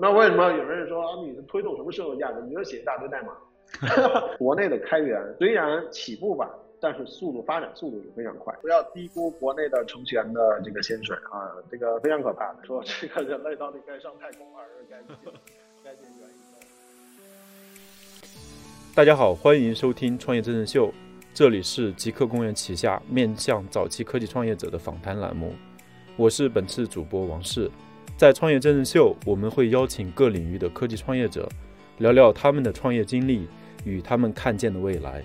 [0.00, 2.40] 那为什么有人说啊，你推动什么社会价值？
[2.42, 3.32] 你就写一大堆代码。
[4.38, 6.48] 国内的开源虽然起步晚，
[6.80, 8.54] 但是速度发展速度是非常快。
[8.62, 12.54] 不要低估国内的程序员的这个薪水啊，这个非常可怕。
[12.62, 14.96] 说这个人类到底该上太空还是该
[15.84, 16.66] 该进元宇宙？
[18.94, 20.90] 大家好，欢迎收听创业真人秀，
[21.34, 25.52] 这里是极客公园旗下面向早期科技创业者的访谈栏目。
[26.16, 27.70] 我是本次主播王氏，
[28.18, 31.48] 在创业真人秀，我们会邀请各领域的科技创业者，
[31.98, 33.46] 聊聊他们的创业经历
[33.84, 35.22] 与他们看见的未来。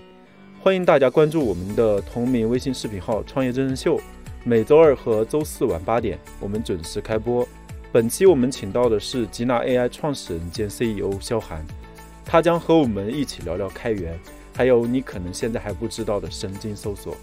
[0.62, 4.00] 欢迎大家关注我们的同名微信视频号“创业真人秀”，
[4.46, 7.44] 每周二和周四晚八点，我们准时开播。
[7.90, 11.66] 本期我们请到的是吉纳 AI 创始人兼 CEO 肖寒，
[12.24, 14.16] 他将和我们一起聊聊开源，
[14.56, 17.16] 还有你可能现在还不知道的神经搜索。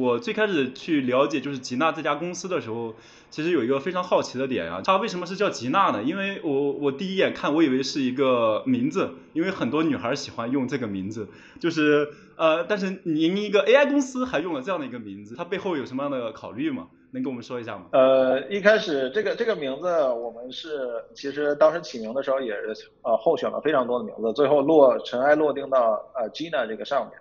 [0.00, 2.94] 我最开始去了解就是吉纳这家公司的时候，
[3.28, 6.02] 其实有一个非常好奇的点啊，它为什么是叫吉纳呢？
[6.02, 11.28] 因为我我第一眼看，我以为是一个名字，因为很多女孩喜欢用这个名字，
[11.60, 16.88] 就是呃，但是您一个 AI 公司还用了这样的一个名字，它背后有什么样的考虑吗？
[17.12, 17.86] 能跟我们说一下吗？
[17.92, 27.18] 呃，一开始这个这个名字我们是其实当时起名的时候也是呃候选了非常多的名字，最后落尘埃落定到呃 Gina 这个上面。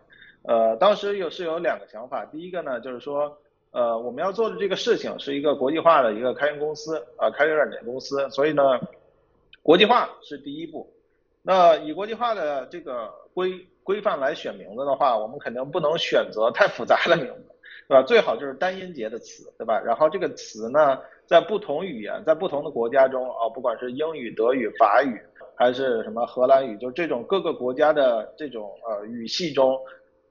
[0.50, 3.38] 呃，当时有是有两个想法，第一个呢，就是说，
[3.69, 8.64] 呃，我们要做的这个事情是一个国际化的一个开源公司，啊，开源软件公司，所以呢，
[9.61, 10.91] 国际化是第一步。
[11.44, 17.45] 那以国际化的这个规规范来选名字的话，我们肯定不能选择太复杂的名字，
[17.88, 18.02] 对吧？
[18.02, 19.80] 最好就是单音节的词，对吧？
[19.80, 25.22] 然后这个词呢，在不同语言，在不同的国家中啊，不管是英语、德语、法语，
[25.53, 29.80] 还是什么荷兰语，就这种各个国家的这种呃语系中。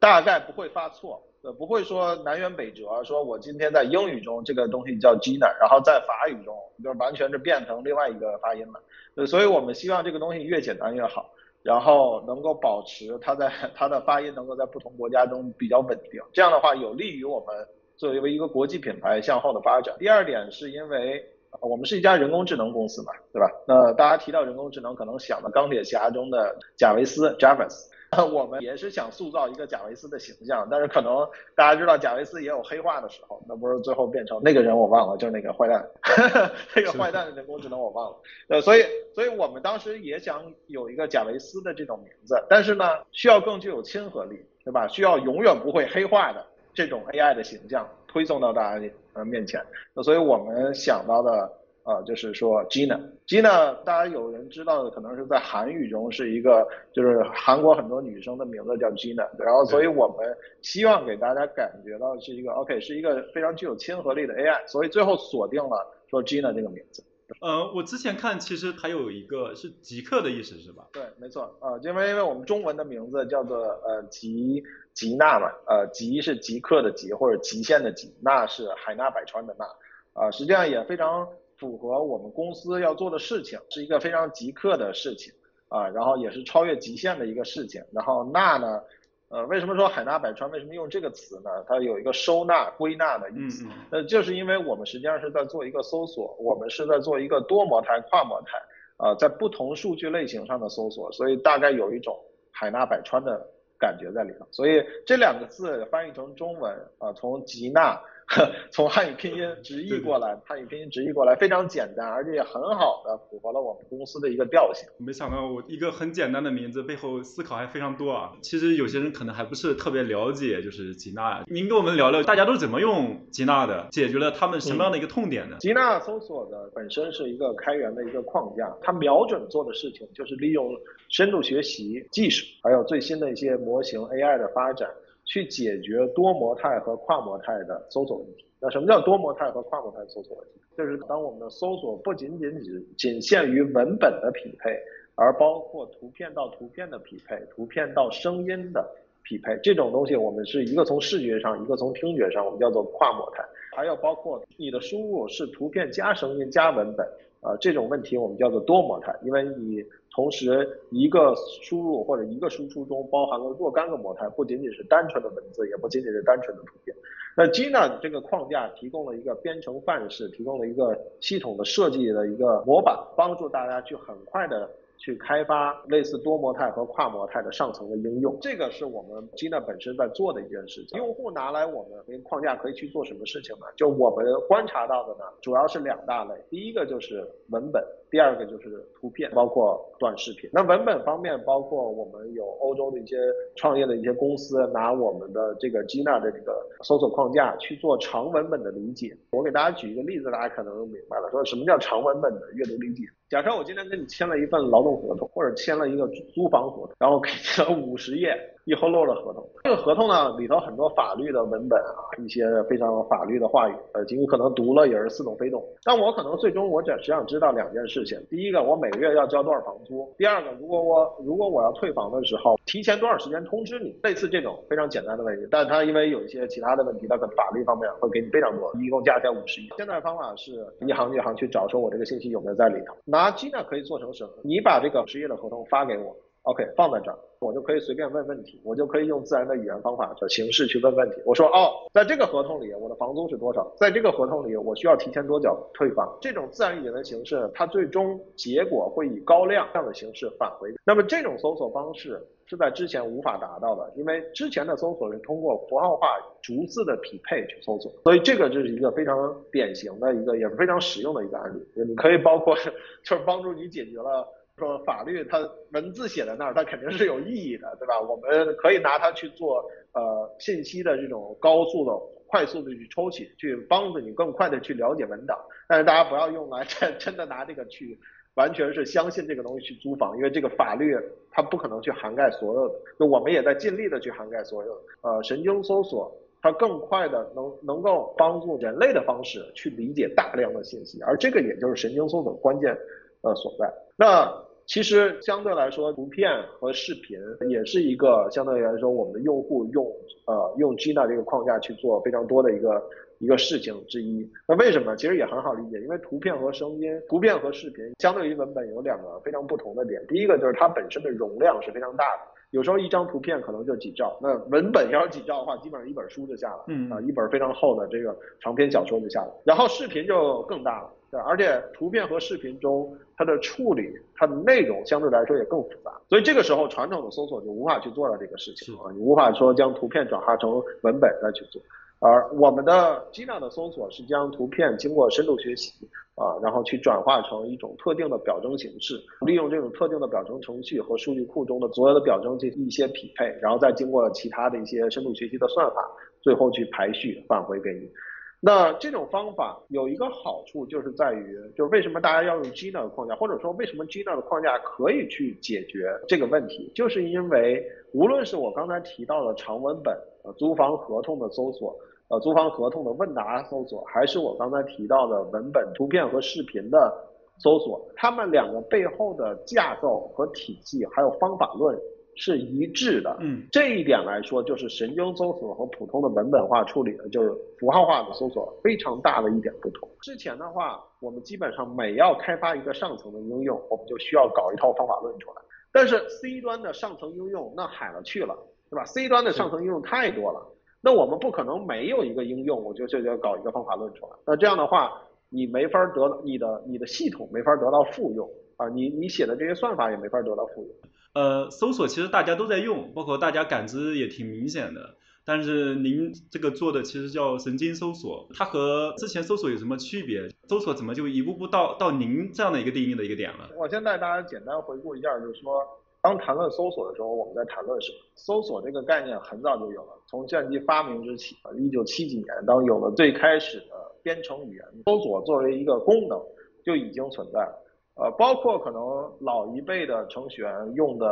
[0.00, 3.02] 大概不会发错，呃，不会说南辕北辙。
[3.04, 8.80] 说我今天在英语中这个东西叫 Gina，然后在法语中就是完全是变成另外一个发音了。
[9.16, 11.30] 呃，所以我们希望这个东西越简单越好，
[11.62, 16.22] 然后能够保持它在 它的发音能够在不同国家中比较稳定。
[16.32, 17.66] 这样的话有利于我们
[17.97, 19.92] 作为一个国际品牌向后的发展。
[19.98, 21.25] 第二点是因为
[21.60, 23.50] 我们是一家人工智能公司嘛，对吧？
[23.66, 27.88] 那大家提到人工智能，可能想到钢铁侠中的贾维斯 Jarvis。
[28.32, 35.86] 我们也是想塑造一个贾维斯的形象，但是可能大家知道贾维斯也有黑化的时候，那不是最后变成那个人我忘了，就是那个坏蛋，
[36.74, 38.16] 那个坏蛋的人工智能我忘了。
[38.48, 44.88] 呃，所以，所以我们当时也想有一个贾维斯的这种名字，但是呢，需要更具有亲和力，对吧？
[44.88, 49.62] 需要永远不会黑化的这种 AI 的形象推送到大家呃面前。
[49.92, 51.52] 那所以我们想到的。
[51.88, 67.03] 啊，就是说 Gina，Gina，大家有人知道的，可能是在韩语中是一个，就是韩国很多女生的名字叫 Gina，然后所以我们希望给大家感觉到是一个 OK，是一个非常具有亲和力的 AI，所以最后锁定了说 Gina 这个名字。
[67.41, 70.88] 呃，我之前看其实还有一个是极客的意思是吧？
[70.93, 74.62] 对，没错，呃，因为因为我们中文的名字叫做呃极
[74.93, 79.65] 极纳嘛，呃极是极客的极或者极限的极，纳是海纳百川的纳，
[80.12, 81.27] 啊，实际上也非常。
[81.58, 85.32] 符合我们公司要做的事情，是一个非常极客的事情
[85.69, 87.82] 啊，然后也是超越极限的一个事情。
[87.92, 88.80] 然后纳呢，
[89.28, 90.48] 呃，为什么说海纳百川？
[90.52, 91.50] 为什么用这个词呢？
[91.66, 93.66] 它有一个收纳、归纳的意思。
[93.91, 98.56] 呃，就是因为我们实际上是在做一个搜索，我们是在做一个多模态、跨模态
[98.97, 102.16] 啊，在不同数据类型上的搜索，所以大概有一种
[102.52, 103.44] 海纳百川的
[103.76, 104.47] 感觉在里头。
[104.52, 108.00] 所以这两个字翻译成中文啊，从极纳。
[108.71, 114.87] 从汉语拼音直译过来，汉语拼音直译过来非常简单，而且也很好的符合了我们公司的一个调性。
[114.99, 118.33] 没想到我一个很简单的名字背后思考还非常多啊！
[118.43, 121.43] 其实有些人可能还不是特别了解，就是吉娜。
[121.47, 125.56] 您跟我们聊聊，大家都怎么用吉娜的，解决了他们什么样的一个痛点呢？
[125.60, 130.71] 吉娜搜索的本身是一个开源的一个框架，它瞄准做的事情就是利用
[131.09, 134.89] 深度学习技术，还有最新的一些模型 AI 的发展。
[135.28, 138.44] 去解决多模态和跨模态的搜索问题。
[138.61, 140.61] 那什么叫多模态和跨模态搜索问题？
[140.77, 144.71] 就是当我们的搜索不仅仅只仅限于文本的匹配，
[145.15, 148.89] 而包括图片到图片的匹配、图片到声音的
[149.22, 153.45] 匹配，这种东西我们是一个从视觉上，一个从听觉上，我们叫做跨模态。
[153.78, 157.07] 还要包括你的输入是图片加声音加文本，
[157.41, 159.84] 啊，这种问题我们叫做多模态，因为你。
[160.10, 161.33] 同时，一个
[161.63, 166.97] 输入或者一个输出中包含了若干个模态，不仅仅是单纯的文字，也不仅仅是单纯的图片。
[167.36, 180.98] 那 Gina 这个框架提供了一个编程范式，提供了一个系统的设计的一个模板，帮助大家去很快的去开发类似多模态和跨模态的上层的应用，这个是我们 Gina 本身在做的一件事情。
[180.98, 183.66] 用户拿来我们这个框架可以去做什么事情呢？
[183.77, 190.50] 就我们观察到的呢，主要是两大类，第一个就是文本，第二个就是图片，包括短视频。
[190.53, 193.16] 那文本方面，包括我们有欧洲的一些
[193.56, 199.16] 创业的一些公司拿我们的这个 Gina 的这个搜索框架去做长文本的理解。
[199.30, 203.04] 我给大家举一个例子，大家可能明白了，说什么叫长文本的阅读理解。
[203.28, 208.34] 假设我今天跟你签了一份劳动合同，或者签了一个租房合同，然后给你了五十页
[208.68, 209.42] 以后落的合同。
[209.65, 215.65] 这个合同呢里头很多法律的文本啊，一些非常法律的话语，呃，尽可能读了也是似懂非懂。
[215.84, 223.98] 但我可能最终我只只想知道两件事情：第一个，我每个月要交多少房租；第二个，如果我如果我要退房的时候，提前多少时间通知你？
[224.03, 229.68] 类似这种非常简单的问题，但它因为有一些其他的问题，它在法律方面会给你非常多，一共加起来五十亿。
[229.78, 230.53] 现在方法是
[230.86, 232.94] 一行一行去找，说我这个信息有没有在里头。
[233.06, 234.30] 拿 Gina 可以做成什么？
[234.44, 236.14] 你把这个失业的合同发给我
[236.48, 241.16] ，OK，放在这儿，我就可以随便问问题，我就可以用自然的语言方法的形式去问问题。
[241.27, 243.71] 我说，哦，在这个合同里，我的房租是多少？
[243.77, 246.16] 在这个合同里，我需要提前多久退房？
[246.21, 250.72] 这种自然语言的形式，它最终结果会以高量这样的形式返回。
[250.84, 261.62] 那么这种搜索方式是在之前无法达到的，因为之前的搜索是通过符号化逐字的匹配去搜索，所以这个就是一个非常典型的一个，也是非常实用的一个案例。
[261.87, 262.56] 你可以包括
[263.04, 264.26] 就是帮助你解决了。
[264.59, 265.38] 说法律它
[265.73, 268.00] 文字写在那儿，它肯定是有意义的，对吧？
[268.00, 271.93] 我们可以拿它去做呃信息的这种高速的、
[272.26, 275.38] 快速的去抽取，去帮助你更快的去了解文档。
[275.69, 277.99] 但是大家不要用来 真真的拿这个去
[278.35, 280.97] 完全是相信这个东西去租房，因为这个法律
[281.31, 282.75] 它不可能去涵盖所有的。
[282.99, 284.73] 就我们也在尽力的去涵盖所有。
[285.02, 292.76] 呃，神经搜索它更快的能能够帮助人类的方式去理解大量的信息，而这个也就是神经搜索关键
[293.23, 293.69] 呃所在。
[293.97, 294.33] 那
[294.68, 296.30] 其实相对来说，图片
[296.61, 297.18] 和视频
[297.49, 299.87] 也是一个相对来说，我们的用户用
[300.26, 302.82] 呃用 Gina 这个框架去做非常多的一个
[303.18, 304.30] 一个事情之一。
[304.47, 304.94] 那为什么？
[304.94, 310.04] 其实也很好理解，因为图片和声音、图片和视频相对于文本有两个非常不同的点。
[310.06, 319.32] 第一个就是它本身的容量是非常大的，有时候一张图片可能就几兆，那文本要是几兆的话，基本上一本书就下了，嗯啊，一本非常厚的这个长篇小说就下了。
[319.47, 320.92] 然后视频就更大了。
[321.11, 331.61] 对，而且图片和视频中，它的处理、它的内容相对来说也更复杂，所以这个时候传统的搜索就无法去做到这个事情啊，你无法说将图片转化成文本再去做。
[332.00, 335.73] 而我们的 Gina 的搜索是将图片经过深度学习
[336.14, 345.90] 啊，然后去转化成一种特定的表征形式，利用这种特定的表征程序和数据库中的所有的表征进行一些匹配，然后再经过其他的一些深度学习的算法，
[346.21, 347.90] 最后去排序返回给你。
[348.40, 359.92] 那这种方法有一个好处，就是在于，就是为什么大家要用 Gina 的框架，或者说为什么 Gina 的框架可以去解决这个问题，就是因为无论是我刚才提到的长文本，
[360.23, 361.75] 呃，租房合同的搜索，
[362.11, 366.94] 呃，租房合同的问答搜索，还是我刚才提到的文本、图片和视频的
[367.38, 371.76] 搜索，它们两个背后的架构和体系，还有方法论。
[372.20, 379.88] 是一致的，嗯，这一点来说，就是神经搜索和普通的文本化处理的，就是符号化的搜索非常大的一点不同。
[380.02, 385.37] 之前的话，我们基本上每要开发一个上层的应用，我们就需要搞一套方法论出来。
[385.70, 388.37] 但是 C 端的上层应用那海了去了，
[388.68, 390.44] 对吧？C 端的上层应用太多了，
[390.80, 394.12] 那我们不可能没有一个应用，我就就要搞一个方法论出来。
[394.26, 400.71] 那这样的话，你没法得你的你的系统没法得到复用啊，你你写的这些算法也没法得到复用。
[401.19, 404.95] 呃，搜索其实大家都在用，包括大家感知也挺明显的。
[405.25, 410.29] 但是您这个做的其实叫神经搜索，它和之前搜索有什么区别？
[410.49, 413.51] 搜索怎么就一步步到到您这样的一个定义的一个点了？
[413.59, 415.61] 我先带大家简单回顾一下，就是说，
[416.01, 417.99] 当谈论搜索的时候，我们在谈论什么？
[418.15, 426.17] 搜索这个概念很早就有了，从计算机发明之起，一九七几年，当有了最开始的编程语言，搜索作为一个功能
[426.65, 427.65] 就已经存在了。
[427.99, 428.81] 呃，包括可能
[429.21, 431.07] 老一辈的程序员用的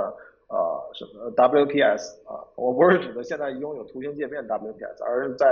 [0.49, 0.57] 呃
[0.95, 5.47] 什么 WPS 啊，我不是指的现在拥有图形界面 WPS，而是在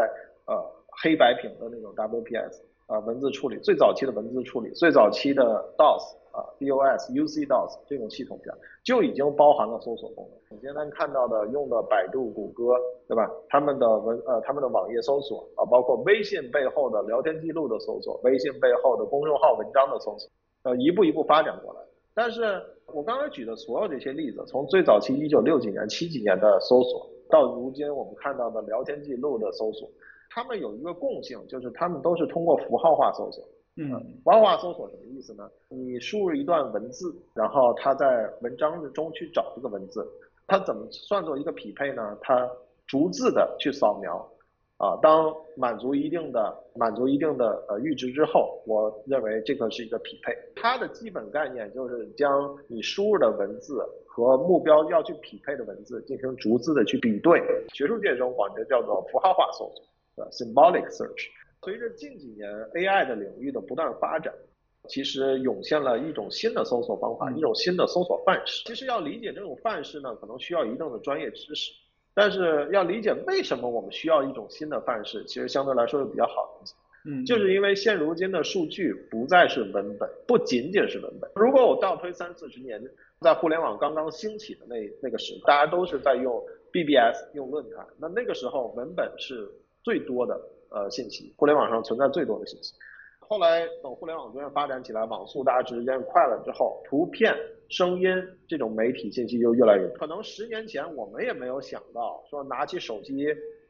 [0.47, 0.55] 呃
[1.03, 5.43] 黑白屏的那种 WPS 啊，文字处理最早期的文字处理，最早期的
[5.76, 8.53] DOS 啊，DOS、UC DOS 这种系统下
[8.85, 10.38] 就已经包含了搜索功能。
[10.57, 12.75] 你今天看到的用的百度、谷歌，
[13.09, 13.29] 对吧？
[13.49, 20.31] 他们的文呃他们的网页搜索啊，包括微信背后的聊天记录的搜索，微信背后的公众号文章的搜索。
[20.64, 21.80] 呃，一步一步发展过来。
[22.12, 29.88] 但是我刚才举的所有这些例子，从最早期一九六几年、七几年的搜索，到如今我们看到的聊天记录的搜索，
[30.30, 33.44] 他们有一个共性，就是他们都是通过符号化搜索。
[33.76, 33.90] 嗯，
[34.23, 35.50] 符号化搜索什么意思呢？
[35.68, 40.06] 你输入一段文字，然后它在文章中去找这个文字，
[40.47, 42.16] 它怎么算作一个匹配呢？
[42.21, 42.49] 它
[42.87, 44.25] 逐字的去扫描，
[44.85, 50.37] 啊，当满足一定的满足一定的呃阈值之后，我认为这个是一个匹配。
[50.57, 57.41] 它的基本概念就是将你输入的文字和目标要去匹配的文字进行逐字的去比对。
[57.73, 61.31] 学术界中管这叫做符号化搜索，呃，symbolic search。
[61.62, 64.35] 随着近几年 AI 的领域的不断发展，
[64.91, 68.62] 其实涌现了一种新的搜索方法，一种新的搜索范式。
[68.67, 71.73] 其实要理解这种范式呢，可能需要一定的专业知识。
[72.14, 76.75] 但是要理解为什么我们需要一种新的范式，其实相对来说是比较好理解。
[77.06, 81.30] 嗯，就是因为现如今的数据不再是文本，不仅仅是文本。
[81.35, 82.83] 如果我倒推三四十年，
[83.21, 86.42] 在互联网刚刚兴起的那那个时，大家都是在用
[86.73, 89.47] BBS 用论坛，那那个时候文本是
[89.83, 90.40] 最多的。
[90.71, 92.75] 呃，信息，互联网上存在最多的信息。
[93.21, 97.33] 后来等互联网逐渐发展起来，网速大家时间快了之后，图片、
[97.68, 98.09] 声音
[98.49, 99.97] 这种媒体信息就越来越多。
[99.97, 103.26] 可能十年前我们也没有想到，说拿起手机，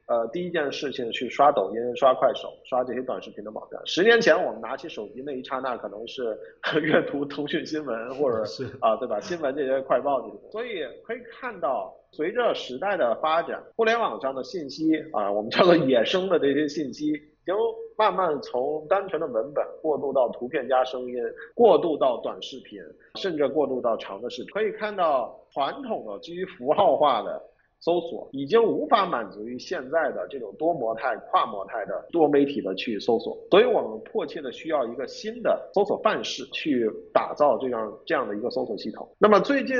[0.06, 3.80] 呃，第一件事情去刷抖音、刷快手、刷这些短视频的网站。
[3.86, 6.38] 十年前我们拿起手机那一刹那，可能是
[6.82, 9.18] 阅读腾讯新闻或者 是啊，对吧？
[9.20, 10.50] 新闻这些快报这些。
[10.50, 11.94] 所以可以看到。
[12.16, 17.12] 随着时代的发展，互联网上的信息啊，我们叫做野生的这些信息，
[17.44, 17.54] 已经
[17.96, 21.14] 慢慢从单纯的文本过渡到图片加声音，
[21.54, 22.80] 过渡到短视频，
[23.16, 24.52] 甚至过渡到长的视频。
[24.54, 27.40] 可以看到，传统的基于符号化的。
[27.80, 39.06] 搜索已经无法满足于现在的这种多模态、跨模态的多媒体的去搜索，所以我们迫切的需要一个新的搜索范式去打造这样这样的一个搜索系统。
[39.18, 39.76] 那么最近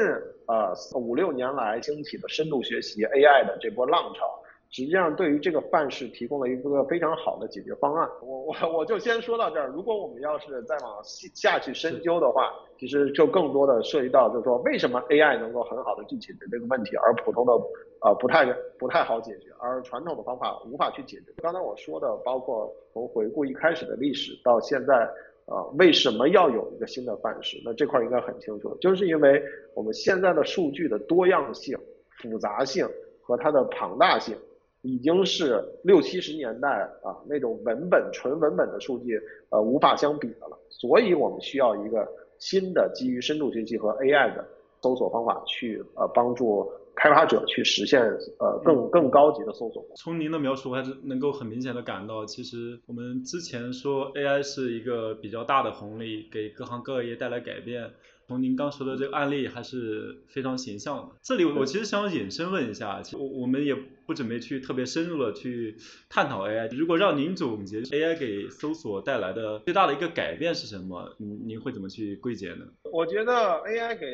[0.48, 4.43] 呃五六年来兴起的深度学习 AI 的这波浪潮。
[4.74, 8.10] 实际上，对于这个范式提供了一个非常好的解决方案。
[8.20, 9.68] 我我我就先说到这儿。
[9.68, 11.00] 如果我们要是再往
[11.32, 17.52] 下去深究的话，其实就更多的涉及到，就是说为什么 AI 能够很好的去解决这个问题，而普通的
[18.00, 18.44] 呃不太
[18.76, 21.26] 不太好解决，而传统的方法无法去解决。
[21.40, 25.08] 刚才我说的，包括从回顾一开始的历史到现在，
[25.46, 27.62] 啊，为什么要有一个新的范式？
[27.64, 29.40] 那这块应该很清楚，就是因为
[29.72, 31.78] 我们现在的数据的多样性、
[32.18, 32.84] 复杂性
[33.22, 34.36] 和它的庞大性。
[34.84, 36.68] 已经是六七十年代
[37.02, 42.06] 啊那种文本纯文本的数据呃无法相比的了，所以我们需要一个
[42.38, 44.46] 新的基于深度学习和 AI 的
[44.82, 48.02] 搜索方法去呃帮助开发者去实现
[48.38, 49.82] 呃更更高级的搜索。
[49.96, 57.90] 从您的描述还是能够很明显的感到，其实我们之前说 AI 是一个比较大的红利，给各行各业带来改变。
[58.26, 61.16] 从您刚说的这个案例还是非常形象的。
[61.22, 63.74] 这里我其实想引申问一下，其实我我们也
[64.06, 65.76] 不准备去特别深入的去
[66.08, 66.74] 探讨 AI。
[66.76, 72.66] 如果让您总结 AI 给搜索带来的最大的一个改变是什么，您您会怎么去归结呢？
[72.92, 74.06] 我觉得 AI 给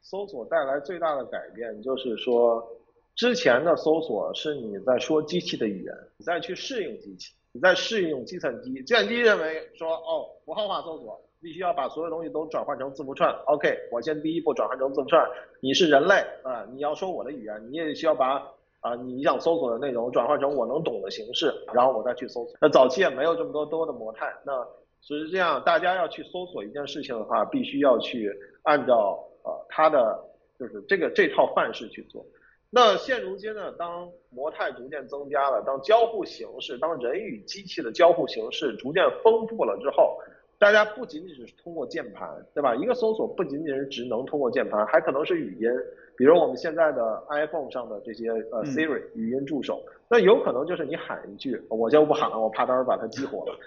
[0.00, 2.66] 搜索带来最大的改变就是说，
[3.14, 11.20] 之前的搜索是你在说机器的语言，你在去适应机器，你在适应计算机，计算机认为说哦符号化搜索。
[11.40, 13.34] 必须要把所有东西都转换成字符串。
[13.46, 15.26] OK，我先第一步转换成字符串。
[15.60, 18.42] 你是人类啊，你要说我的语言，你也需要把
[18.80, 22.54] 啊你想搜索的内容转换成我能懂的形式，然后我再去搜索。
[22.60, 24.52] 那早期也没有这么多多的模态，那
[25.00, 28.30] 只是这样大家要去搜索一件事情的话，必须要去
[28.64, 30.22] 按照呃它的
[30.58, 32.22] 就是这个这套范式去做。
[32.68, 40.18] 那现如今呢，当模态逐渐增加了，当交互形式，当人与机器的交互形式逐渐丰富了之后。
[40.60, 42.74] 大家不仅仅是通过键盘，对吧？
[42.74, 45.70] 一个搜索不仅仅是只能通过键盘，还可能是语音，
[46.18, 53.58] 比如我们现在的 iPhone 上的这些呃 Siri 语音助手，那有可能就是你喊一句，我就不喊了，我怕到时候把它激活了。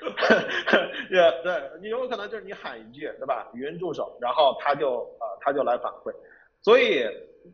[1.10, 3.50] 也 对你有可能就是你喊一句，对吧？
[3.56, 6.14] 语音助手，然后它就呃它就来反馈。
[6.62, 7.04] 所以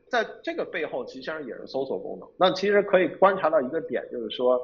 [0.09, 2.27] 在这个背后，其实上也是搜索功能。
[2.37, 4.61] 那其实可以观察到一个点，就是说。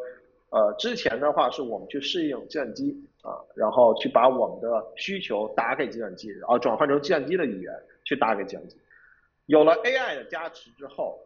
[0.52, 8.78] 呃，之前的话是我们去适应计算机啊，然后去把我们的需求打给计算机，然后转换成计算机的语言去打给计算机。
[9.48, 11.20] 有了 AI 的加持之后，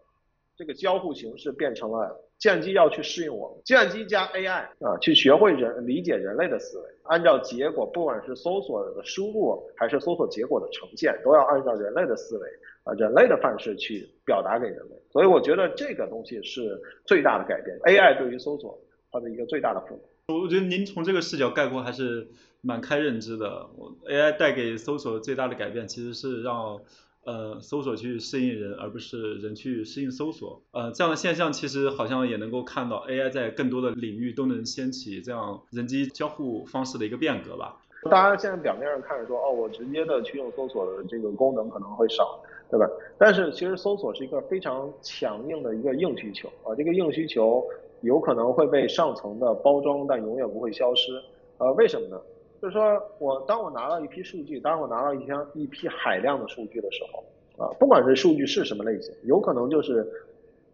[0.56, 12.48] 这个交互形式变成了计算机要去适应我们，计算机加 AI 啊，去学会人理解人类的思维，按照结果，不管是搜索的输入还是搜索结果的呈现，都要按照人类的思维
[12.86, 14.96] 啊，人类的范式去表达给人类。
[15.12, 18.80] 所以我觉得这个东西是最大的改变，AI 对于搜索。
[19.12, 20.00] 它的一个最大的负
[20.34, 22.28] 我觉得您从这个视角概括还是
[22.62, 23.68] 蛮开认知的。
[23.76, 26.80] 我 AI 带给搜索最大的改变，其实是让
[27.26, 30.62] 呃，搜索去适应人，而不是人去适应搜索。
[30.72, 37.78] 呃，这样的现象其实好像也能够看到 AI 在更多的领域都能掀起这样人机交互方式的一个变革吧。
[38.10, 42.88] 大家现在表面上看着说，哦，我直接的去用搜索的这个功能可能会少，对吧？
[43.18, 47.62] 但是其实搜索是一个非常强硬的一个硬需求啊，这个硬需求
[48.02, 51.12] 有可能会被上层的包装，但永远不会消失。
[51.58, 52.22] 呃，为什么呢？
[52.62, 60.06] 就是说我当我拿到一批数据，当我拿到一箱一批海量的数据的时候，啊，不管是数据是什么类型，有可能就是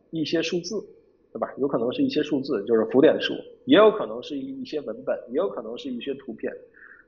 [0.09, 0.83] 一些数字，
[1.31, 1.53] 对吧？
[1.57, 3.33] 有可能是一些数字，就是浮点数，
[3.65, 6.51] 也有可能是一一些文本，也有可能是一些图片。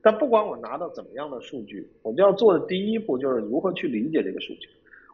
[0.01, 4.69] 但不管我拿到怎么样的数据，我们要做的第一步就是如何去理解这个数据。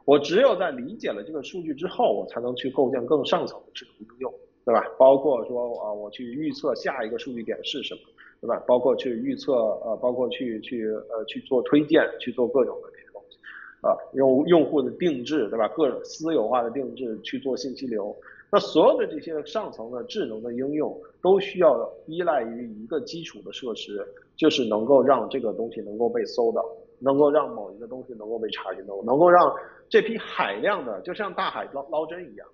[0.05, 4.33] 我只有在理解了这个数据之后，我才能去构建更上层的智能应用，
[4.65, 4.83] 对吧？
[4.97, 8.01] 包括说啊，我去预测下一个数据点是什么，
[8.41, 8.61] 对吧？
[8.65, 9.53] 包括去预测
[9.83, 13.37] 呃，包括去去呃去做推荐，去做各种的这些东西，
[13.81, 15.67] 啊，用用户的定制，对吧？
[15.69, 18.15] 各种私有化的定制去做信息流。
[18.51, 26.63] 那所有的这些上层的智能的应用，都需要依赖于一个基础的设施，就是能够让这个东西能够被搜到，
[26.99, 29.51] 能够让某一个东西能够被查询到，能够让
[29.89, 32.47] 这批海量的，就像大海捞捞针一样，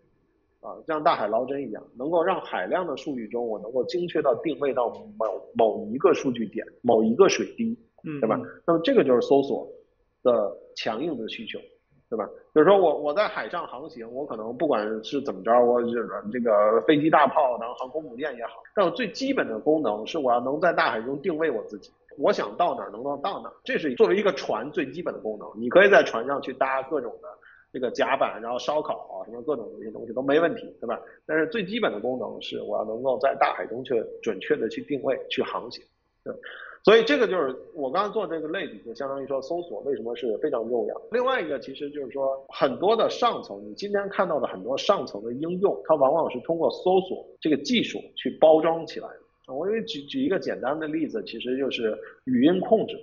[0.62, 8.39] 啊，像大海捞针一样，能够让海量的数据中，我能够精确到定位到某某一个数据点，某一个水滴，嗯，对吧？
[8.66, 9.68] 那么这个就是搜索
[10.24, 11.60] 的强硬的需求。
[12.10, 12.25] 对吧？
[12.51, 15.80] 比如说我我在海上航行，我可能不管是怎么着，我
[16.32, 25.48] 这个飞机、大炮，然后航空母舰也好，但我最基本的功能是我要能在大海中定位我自己，我想到哪儿能够到哪儿，这是作为一个船最基本的功能。
[25.56, 27.28] 你可以在船上去搭各种的
[27.72, 31.00] 这个甲板，然后烧烤啊，什么各种这些东西都没问题，对吧？
[31.26, 35.84] 但是最基本的功能是我要能够在大海中去准确的去定位、去航行，
[36.24, 36.34] 对。
[36.86, 41.02] 所以这个就是我刚刚做这个类比，就相当于说搜索为什么是非常重要。
[41.12, 49.54] 另外一个其实就是说，很多的上层，你今天看到的很多上层的应用，它往往是通过搜索这个技术去包装起来的。
[49.54, 52.98] 我给举举一个简单的例子，其实就是语音控制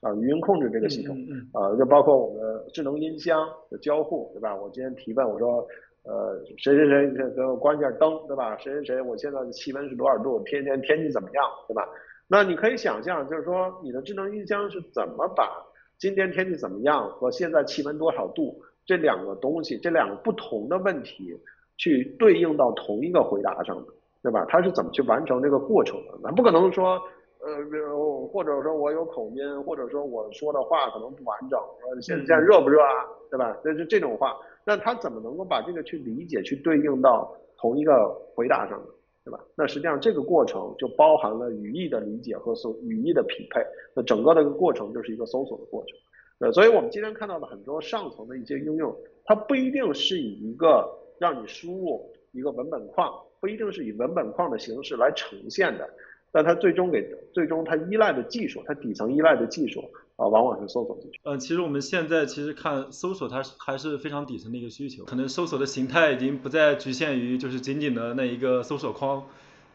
[0.00, 1.16] 啊，语音控制这个系统
[1.52, 4.54] 啊，就包括我们智能音箱的交互，对吧？
[4.54, 5.66] 我今天提问，我说，
[6.04, 8.56] 呃，谁谁谁给我关一下灯，对吧？
[8.58, 10.40] 谁谁谁，我现在的气温是多少度？
[10.44, 11.88] 天天天气怎么样，对吧？
[12.28, 15.50] 那你可以想象，就是说你的智能音箱是怎么把
[15.98, 21.36] 今天天气怎么样和现在气温多少度这两个东西，这两个不同的问题
[21.76, 23.92] 去对应到同一个回答上的，
[24.22, 24.46] 对吧？
[24.48, 26.18] 它是怎么去完成这个过程的？
[26.22, 27.00] 咱不可能说，
[27.40, 33.56] 呃，或者说我有口音，或者说我说的话可能不完整，说现在热不热啊，对吧？
[33.64, 38.86] 那是这种话，那他怎么能够把这个去理解，去对应到同一个回答上呢？
[39.24, 39.44] 对吧？
[39.54, 43.60] 那实际上这个过程就包含了语义的理解和搜语义的匹配，
[43.94, 45.98] 那整个的一个过程就是一个搜索的过程。
[46.38, 55.86] 呃，所以我们今天看到的很多上层的一些应用，它不一定是以一个让你输入一个文本框，不一定是以文本框的形式来呈现的，
[56.32, 59.90] 但它最终给最终它依赖的技术，它底层依赖的技术。
[60.18, 61.20] 啊，往往是搜索进去。
[61.22, 65.04] 呃，其实我们现在其实看搜索，它还是非常底层的一个需求。
[65.04, 69.22] 可能搜索的形态已经不再局限于就是仅仅的那一个搜索框，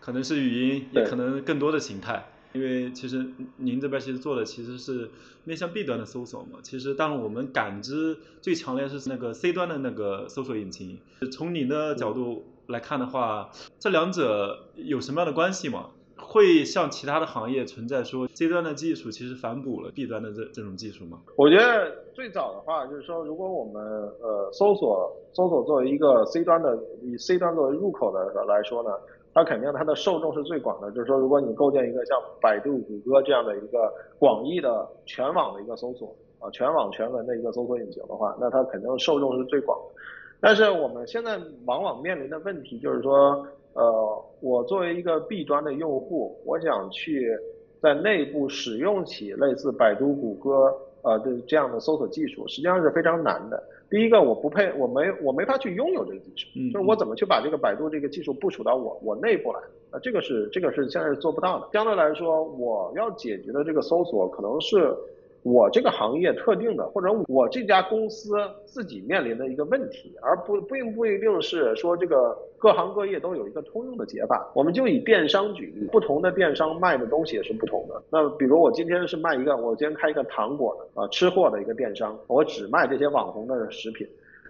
[0.02, 2.26] 可能是语音，也可能更多的形态。
[2.52, 5.10] 因为其实您这边其实做的其实是
[5.46, 6.60] 面向 B 端的搜索嘛。
[6.62, 11.00] 其实，但是我们感知最强烈是那个 C 端的那个搜索引擎。
[11.32, 15.92] 从您的角度来看的话，这两者有什么样的关系吗？
[16.34, 21.22] 会像其他的行业存在说 C 端的技术其实反哺了 B 端的这这种技术吗？
[21.38, 23.84] 我觉得最早的话就是说，如果我们
[24.20, 28.90] 呃搜索搜索作为一个 C 端的以 C 端作为入口的来说呢，
[29.32, 30.90] 它肯定它的受众是最广的。
[30.90, 40.02] 就是说，如果你构建一个像百度、谷歌这样的一个广义的全网的一个搜索啊，全网全文的一个搜索引擎的话，那它肯定受众是最广的。
[40.42, 43.46] 但是我们现在往往面临的问题就是说。
[43.74, 47.36] 呃，我作为一个 B 端的用户，我想去
[47.82, 53.64] 在内部使用起类似百度、谷歌呃的这样的搜索技术，实际上是非常难的。
[53.90, 59.60] 第一个，我不配，我没我没法去拥有这个技术，就是我怎么去把这个百度这个技术部署到我我内部来？
[59.92, 61.68] 啊，这个是这个是现在是做不到的。
[61.74, 64.96] 相对来说，我要解决的这个搜索可能是。
[65.44, 68.32] 我这个行业特定的，或者我这家公司
[68.66, 74.50] 自己面临的一个问题，而不并不一定是说这个各行各业都有一个通用的解法。
[74.56, 78.02] 我们就以电商举例，不同的电商卖的东西也是不同的。
[78.10, 84.08] 那比如我今天是卖一个，我今天开一个糖果的啊吃货的一个电商，我只卖这些网红的食品。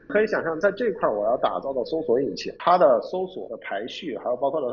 [0.09, 4.67] 可以想象，在这块我要打造的搜索引擎，它的搜索的排序，还有包括它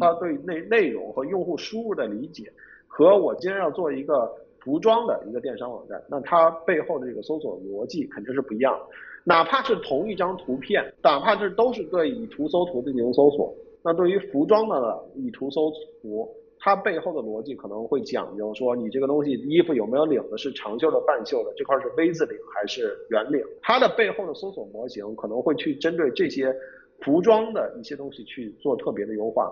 [0.00, 2.50] 它对内内容和用户输入的理解，
[2.88, 4.32] 和我今天要做一个。
[4.66, 8.86] 服装的一个电商网站，那它背后的这个搜索逻辑肯定是不一样的。
[9.22, 15.70] 哪怕是同一张图片，哪怕是都是对以图搜图进行搜索，那对于服装的以图搜
[16.02, 23.40] 图，它背后的逻辑可能会讲究说，你这个东西衣服有没有领子，是长袖的、半袖的，这块是 V 字领还是圆领？
[23.62, 26.52] 它的背后的搜索模型可能会去针对这些
[27.02, 29.48] 服装的一些东西去做特别的优化。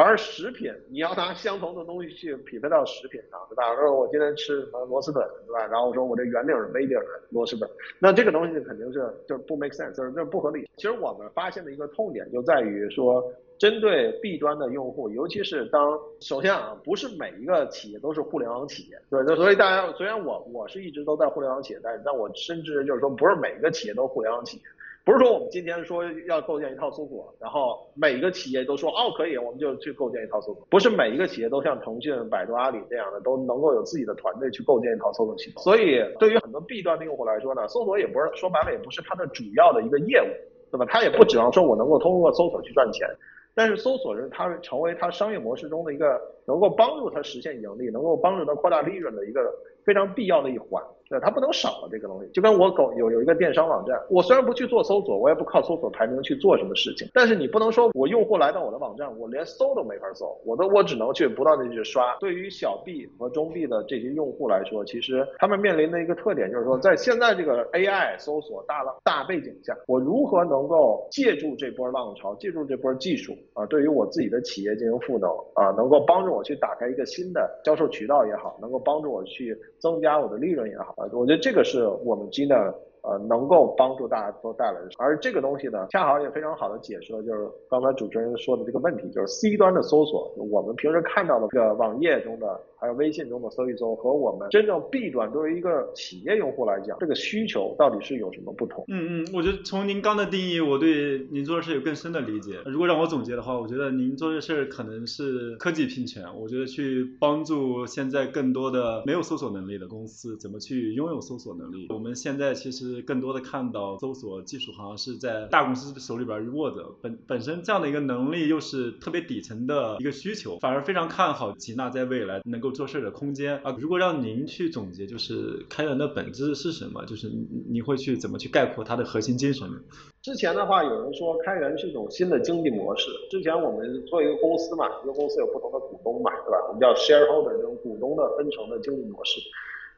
[0.00, 3.74] 而食品，你要拿相同的东西去匹配到食品上，对吧？
[3.74, 5.66] 说我今天吃什么螺蛳粉，对吧？
[5.66, 10.68] 然后我说我这圆领是 V 领的螺蛳粉，那这个东西肯定是就是不 make sense，就是不合理。
[10.76, 13.24] 其实我们发现的一个痛点就在于说，
[13.58, 24.62] 针对 B 端的用户，尤其是当首先啊，不是每一个企业都是互联网企业，对，所以大家虽然我我是一直都在互联网企业但是，但我深知就是说，不是每一个企业都互联网企业。
[25.08, 30.66] 不是说我们今天说要构建一套搜索，然后每一个企业都说哦可以，我们就去构建一套搜索。
[30.68, 35.62] 不是每一个企业都像腾讯、百度、阿里这样的都能够有自己的团队去构建一套搜索系统。
[35.62, 40.28] 所以对于很多 B 端的用户来说呢，搜索也不是说白了也不是它的主要的一个业务，
[40.70, 40.84] 对吧？
[40.86, 43.08] 它也不指望说我能够通过搜索去赚钱，
[43.54, 49.40] 但是搜索是它成为它商业模式中的一个能够帮助它实现盈利、能够帮助它扩大利润的一个
[49.86, 50.84] 非常必要的一环。
[51.08, 62.14] 对，它不能少了这个东西，就跟我狗有有一个电商网站，我虽然不去做搜索，我也不靠搜索排名去做什么事情，但是你不能说我用户来到我的网站，我连搜都没法搜，我都我只能去不断的去刷。
[62.20, 80.94] 对于小 B 和中 B 的这些用户来说，其实他们面临的一个特点就是说，在现在这个 AI 搜索大浪大背景下，我如何能够借助这波浪潮，借助这波技术啊，对于我自己的企业进行赋能啊，能够帮助我去打开一个新的销售渠道也好，能够帮助我去增加我的利润也好。
[80.98, 82.58] 啊，我觉得这个是我们今天
[83.02, 92.60] 呃能够帮助大家都带来的，而这个东西呢，恰好也非常好的解释了，就是刚才主持人说的这个问题，就是 C 端的搜索，我们平时看到的这个网页中的。
[92.80, 98.84] 还有微信中的搜一搜，和我们真正 B 端作为一个企业用户来讲，这个需求到底是有什么不同？
[98.86, 102.60] 嗯嗯，我觉得从您刚的定义，我对您做的事有更深的理解。
[102.66, 106.24] 如果让我总结的话，我觉得您做的事可能是科技拼权。
[106.38, 111.88] 我觉得去帮助现在更多的没有搜索能力的公司，怎么去拥有搜索能力。
[111.90, 122.67] 我们现在其实更多的看到搜索技术好像是在大公司手里边握着，本本身这样的一个能力又是特别底层的一个需求，反而非常看好吉娜在未来能够。
[122.70, 127.04] 做事的空间啊，如果让您去总结，就是开源的本质是什么？
[127.06, 127.30] 就是
[127.68, 129.78] 你会去怎么去概括它的核心精神呢？
[130.22, 133.08] 之前的话，有人说开源是一种新的经济模式。
[133.30, 136.58] 之前我们做一个公司嘛，一个公司有不同的股东嘛，对吧？
[136.68, 139.40] 我们叫 shareholder 这种股东的分成的经济模式。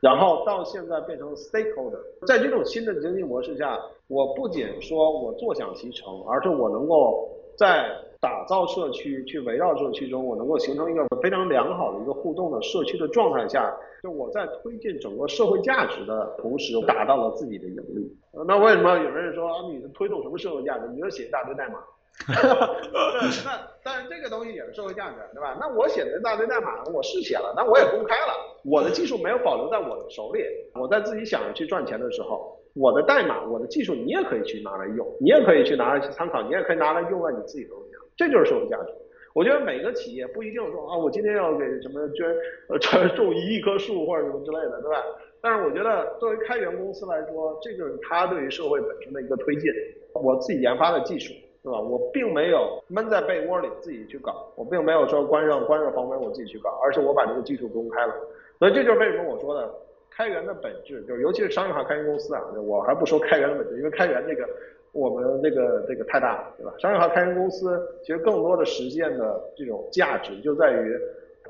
[0.01, 3.79] 然后到现在变成 stakeholder，在这种新的经济模式下，
[4.09, 18.15] 我不仅说我坐享其成，而是我能够在打造社区，去围绕社区中，我能够形成一个非常良好的一个互动的社区的状态下，就我在推进整个社会价值的同时，达到了自己的盈利。
[18.47, 20.87] 那为什么有人说啊，你推动什么社会价值？
[20.89, 21.79] 你就写一大堆代码。
[22.29, 25.57] 那但是这个东西也是社会价值，对吧？
[25.59, 28.35] 那我写的一大堆代码，我是写了，那我也公开了，
[28.65, 30.45] 我的技术没有保留在我的手里。
[30.75, 32.60] 我在自己想着去赚钱的时候。
[32.75, 38.93] 我的代码，我的技术，你也可以去拿来用，你也可以去拿来去参考，你也可以拿来用在你自己东西上，这就是社会价值。
[39.33, 42.27] 我觉得每个企业不一定说啊，我今天要给什么捐
[42.69, 42.79] 呃
[43.15, 45.05] 种一亿棵树或者什么之类的，对吧？
[45.41, 49.71] 但是我觉得作为开源公司来说，这就是它对于社会本身的一个推进。
[50.13, 51.81] 我自己研发的技术，对吧？
[51.81, 58.15] 我并没有闷在被窝里自己去搞，我并没有说关上关上房门我自己去搞，而是我把这个技术公开了。
[58.59, 59.73] 所以这就是为什么我说的。
[60.21, 64.47] 开源的本质就是，尤其是商业化开源公司啊，我还不说开源的本质，因为开源这个
[64.93, 66.75] 我们这个这个太大了，对吧？
[66.79, 70.95] 商业化开源公司其实更多的实现的这种价值就在于，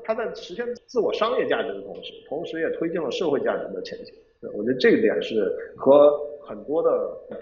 [0.05, 4.15] 它在实现自我商业价值的同时，同时也推进了社会价值的前进。
[4.53, 6.89] 我觉得这一点是和很多的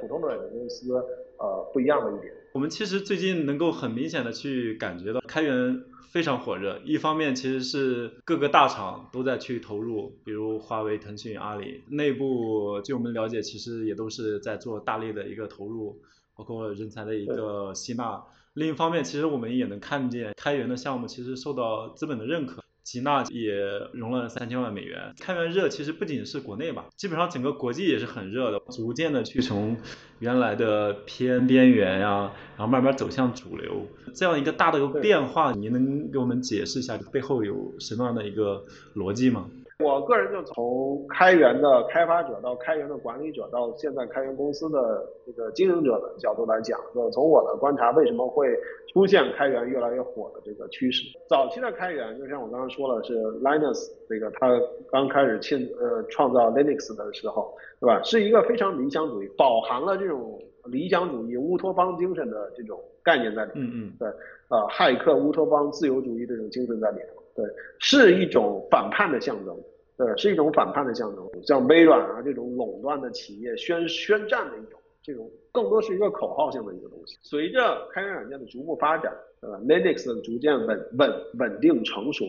[0.01, 0.95] 普通的软件公司
[1.37, 2.33] 呃不一样的一点。
[2.53, 5.79] 我们其实最近能够很明显的去感觉到开源。
[6.09, 16.01] 非常火热，一方面其实是各个大厂都在去投入，比如华为、腾讯、阿里，内部据我们了解，其实也都是在做大力的一个投入，
[16.35, 18.23] 包括人才的一个吸纳。
[18.53, 22.63] 另一方面，其实我们也能看见开源的项目其实受到资本的认可。
[22.89, 23.53] 吉娜也
[23.93, 25.13] 融了三千万美元。
[25.19, 29.77] 开源热其实不仅是国内吧，基本上整个国际也是很热的，逐渐的去从
[30.17, 39.45] 原来的偏边缘呀，然后慢慢走向主流，这样一个大的一个变化，您能给我们解释一下背后有什么样的一个逻辑吗？
[39.81, 48.53] 我个人就从开源的开发者到开源的管理者，到现在开源公司的这个经营者的角度来讲，就从我的观察，为什么会
[48.91, 51.05] 出现开源越来越火的这个趋势？
[51.29, 54.49] 早期的开源，就像我刚刚说了，是 Linus 这个他
[54.91, 58.03] 刚开始创呃创造 Linux 的时候，对吧？
[58.03, 63.65] 是一个非常理想主义，饱含了这种理想主义乌托邦精神的这种概念在里面。
[63.65, 64.09] 嗯嗯，对，
[64.49, 67.07] 呃，骇客乌托邦自由主义这种精神在里面。
[67.39, 67.45] 对，
[67.79, 69.57] 是一种反叛的象征，
[69.97, 71.25] 对，是一种反叛的象征。
[71.41, 77.17] 像微软啊这种垄断的企业宣宣战的一种，这种更多是一个口号性的一个东西。
[77.21, 82.25] 随着开源软件的逐步发展，对吧？Linux 逐渐稳稳稳定成熟，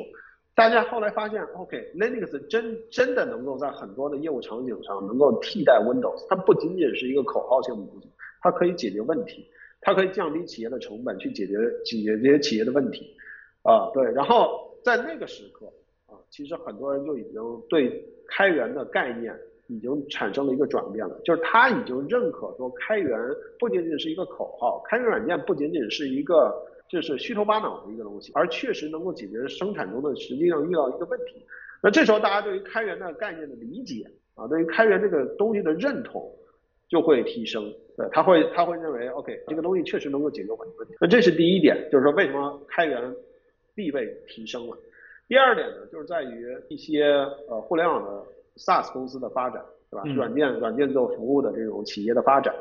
[0.54, 8.08] 大家后来发现，OK，Linux 真真的能够在很多的业务场景上能够替代 Windows，它不仅仅是一个口号性的东西，
[8.42, 9.44] 它可以解决问题，
[9.80, 13.16] 它可以降低企业的成本，去解决解决这些企业的问题，
[13.64, 14.69] 啊，对，然后。
[14.82, 15.66] 在那个时刻
[16.06, 19.34] 啊，其实很多人就已经对开源的概念
[19.68, 23.16] 已经产生了一个转变了，就是他已经认可说开源
[23.58, 26.52] 不仅仅是一个口号，开源软件不仅仅是一个
[26.88, 31.44] 就是虚头巴脑的一个东西，而确实能够解决生产中的实际上遇到一个问题。
[31.82, 36.28] 那这时候大家对于开源的概念的理解啊，对于开源这个东西的认同
[36.88, 40.94] 就会提升，对，他会他会认为 OK 这个东西确实能够解决很多问题。
[41.00, 43.14] 那这是第一点，就是说为什么开源。
[43.80, 44.76] 地位提升了。
[45.26, 47.04] 第二点呢，就是在于一些
[47.48, 48.22] 呃互联网的
[48.56, 50.04] SaaS 公司的发展，对吧？
[50.14, 52.54] 软件软件做服务的这种企业的发展，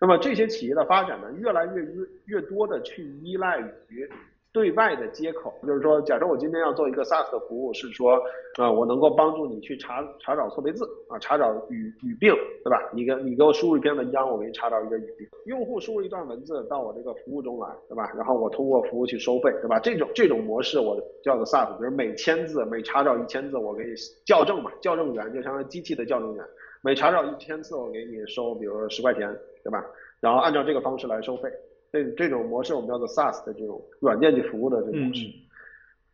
[0.00, 4.08] 那么这些企业的发展呢，越来越越越多的去依赖于。
[4.52, 8.20] 对外的接口，就是说，假设我今天要做一个 SaaS 的服务，是说，
[8.58, 12.78] 啊，我能够帮助你去查查找错别字啊，查找语语病，对吧？
[12.92, 15.26] 你给你给我输入一篇文章，我给你查找一个语病。
[15.46, 18.12] 用户输入一段文字到我这个服务中来，对吧？
[18.14, 19.80] 然后我通过服务去收费，对吧？
[19.80, 23.94] 这种这种模式我叫做 SaaS，比如每千字每查找一千字，我给你
[24.26, 26.44] 校正嘛，校正员就相当于机器的校正员，
[26.82, 29.34] 每查找一千次我给你收，比如说十块钱，
[29.64, 29.82] 对吧？
[30.20, 31.50] 然后按照这个方式来收费。
[31.92, 35.26] 这这种模式我们叫做 SaaS 的这种软件级服务的这种模式。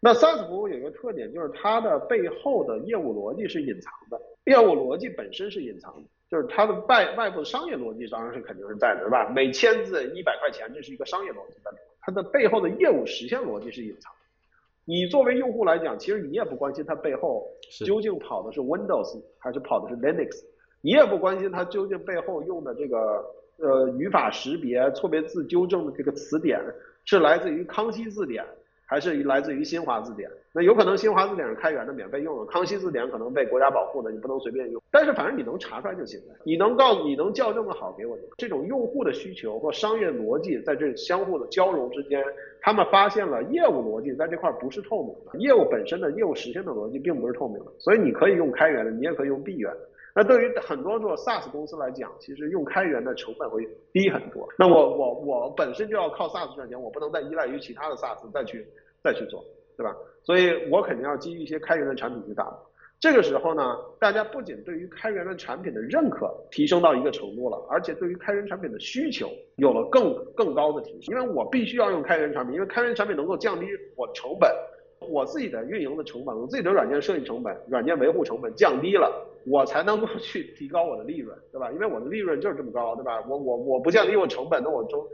[0.00, 9.28] 那 SaaS 服务有一个特点，就是它的背后的业务逻辑是隐藏的，业务逻辑本身是隐藏的，就是它的外外部商业逻辑当然是肯定是在的，是吧？
[9.34, 14.18] 每签字一百块钱，这是一个商业逻辑在里面，它的背后的业务实现逻辑是隐藏的。
[14.84, 17.48] 你作为用户来讲，其实你也不关心它背后
[17.84, 20.44] 究竟跑的是 Windows 还是跑的是 Linux，
[20.80, 23.24] 你也不关心它究竟背后用的这个。
[23.59, 26.61] 呃，语法识别、错别字纠正的这个词典
[27.05, 28.44] 是来自于康熙字典，
[28.87, 30.31] 还是来自于新华字典？
[30.53, 34.81] 那有可能新华字典是开源的，免费用的；康熙字典可能被国家保护的，你不能随便用。
[34.92, 38.16] 但是反正你能查出来就行了，你能告诉你能校正的好给我。
[38.37, 42.23] 这种用户的需求或商业逻辑在这相互的交融之间，
[42.61, 49.73] 他们发现了业务逻辑在这块不是透明的，业务本身的业务实现的逻辑并不是透明的，所以你可以用开源的，你也可以用闭源。
[50.18, 54.48] 那对于很多做 SaaS 公司来讲，其实用开源的成本会低很多。
[54.59, 58.66] 那我我我本身就要靠 SaaS 赚钱，我不能再依赖于其他的 SaaS 再去
[59.00, 59.44] 再去做，
[59.76, 59.94] 对吧？
[60.24, 62.52] 所以我肯定要基于一些开源的产品去打。
[62.98, 71.14] 这个时候呢，大家不仅对于开源的产品的认可提升到一个程度了，而且对于开源产品的需求有了更更高的提升。
[71.14, 74.52] 因为我必须要用开源产品，因为开源产品能够降低我成本。
[75.00, 79.09] 我自己的运营的成本，我自己的软件设计成本、软件维护成本降低了，
[79.46, 81.70] 我才能够 去提高我的利润，对吧？
[81.72, 83.22] 因为我的利润就是这么高，对吧？
[83.29, 85.05] 我我我不降低我成本，那我中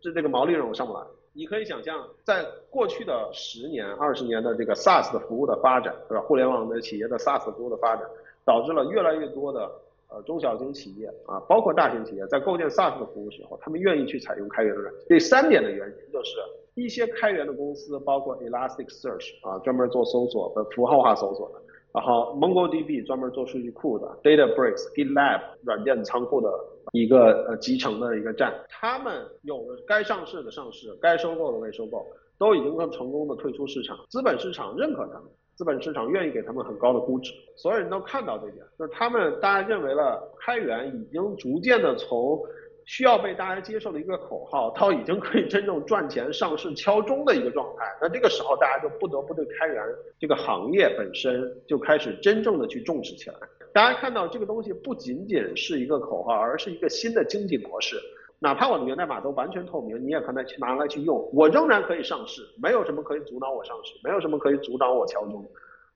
[0.00, 1.00] 这这个毛利润我上不来。
[1.32, 6.22] 你可以想象，在过去的十年、二十年的这个 SaaS 的服务的发展，对吧？
[6.22, 8.04] 互联网的企业的 SaaS 服务的发展，
[8.44, 9.70] 导致了越来越多的
[10.08, 15.04] 呃中小型企业啊，包括大型企业，在构建 SaaS 的服务时候，他们愿意去采用开源的软件。
[15.08, 16.32] 第三点的原因就是。
[16.76, 21.60] 一些开源的公司，包括 Elasticsearch 啊，专门做搜索的符号化搜索的，
[21.92, 26.48] 然后 MongoDB 专门做数据库的，DataBricks、GitLab 软件仓库的
[26.92, 32.06] 一个呃集成的一个站，他们有的该上市的上市，该收购的未收购，
[32.38, 35.24] 都已经很成功的退出市场，资本市场认可他们，
[35.56, 42.40] 资本市场愿意给他们很高的估值，所有人都看到这点，就是他们大家认为了开源已经逐渐的从。
[42.84, 47.84] 需要被大家接受的一个口号，到已经可以真正赚钱、上市敲钟的一个状态。
[48.00, 49.82] 那这个时候，大家就不得不对开源
[50.18, 53.36] 这个行业本身就开始真正的去重视起来。
[53.72, 57.96] 大家看到这个东西不仅仅是一个口号，而是一个新的经济模式。
[58.42, 65.44] 哪怕我的源代码都完全透明，你也可能去拿来去用，我仍然可以上市，没有什么可以阻挡我上市，没有什么可以阻挡我敲钟。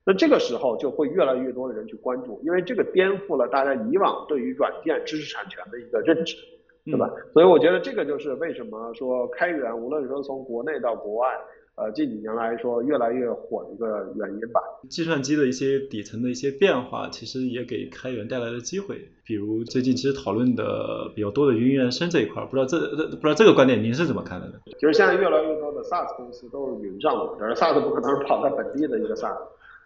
[0.05, 6.37] 那这个时候就会越来越多的人去关注，因为这个颠覆了大家以往对于软件知识产权的一个认知。
[6.85, 7.11] 对吧？
[7.33, 11.29] 所以我觉得这个就是为什么说开源，无论说从国内到国外，
[11.77, 14.61] 呃近几年来说越来越火的一个原因吧。
[14.89, 18.97] 计算机的一些底层的一些变化，其实也给开源带来了机会。
[19.25, 22.79] 比如最近其实讨论的比较多的云原生这一块，不知道这
[23.17, 24.55] 不知道这个观点您是怎么看的呢？
[24.79, 29.39] 就是现在越来越多的 SaaS 公司都是云上的，但是 SaaS 不可能是跑在本地的一个 SaaS。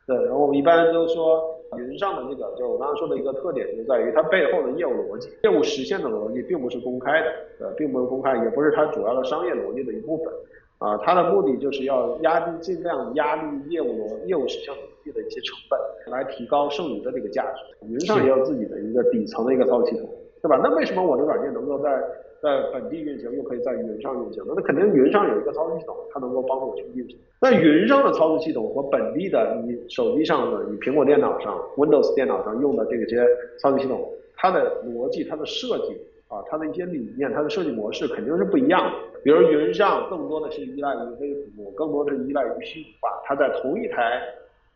[0.05, 7.27] 对，然后我们一般都说云上的这个，就我刚刚说的一个特点，就在于它背后的业务逻辑、业务实现的逻辑并不是公开的，
[7.61, 10.33] 呃，并不是公开，也不是它主要的商业逻辑的一部分。
[10.79, 17.87] 啊，它的目的就是要压低、尽量压低业务逻、业务实现逻辑的一些成本，来提高剩余的这个价值。
[17.89, 20.09] 云上也有自己的一个底层的一个操作系统，
[20.41, 20.61] 对吧？
[20.63, 22.01] 那为什么我的软件能够在
[22.41, 24.43] 在本地运行，又可以在云上运行？
[24.47, 27.19] 那那肯定云上有一个操作系统，它能够帮助我去运行。
[27.41, 33.27] 那云上的操作系统和本地的你手机上的、你苹果电脑上、Windows 电脑上用的这些
[33.61, 35.97] 操作系统，它的逻辑、它的设计
[36.29, 38.99] 啊、它的一些理念、它的设计模式肯定是不一样的。
[39.25, 44.23] 比如云上更多的是依赖于微服务，更多的是依赖于虚拟化，它在同一台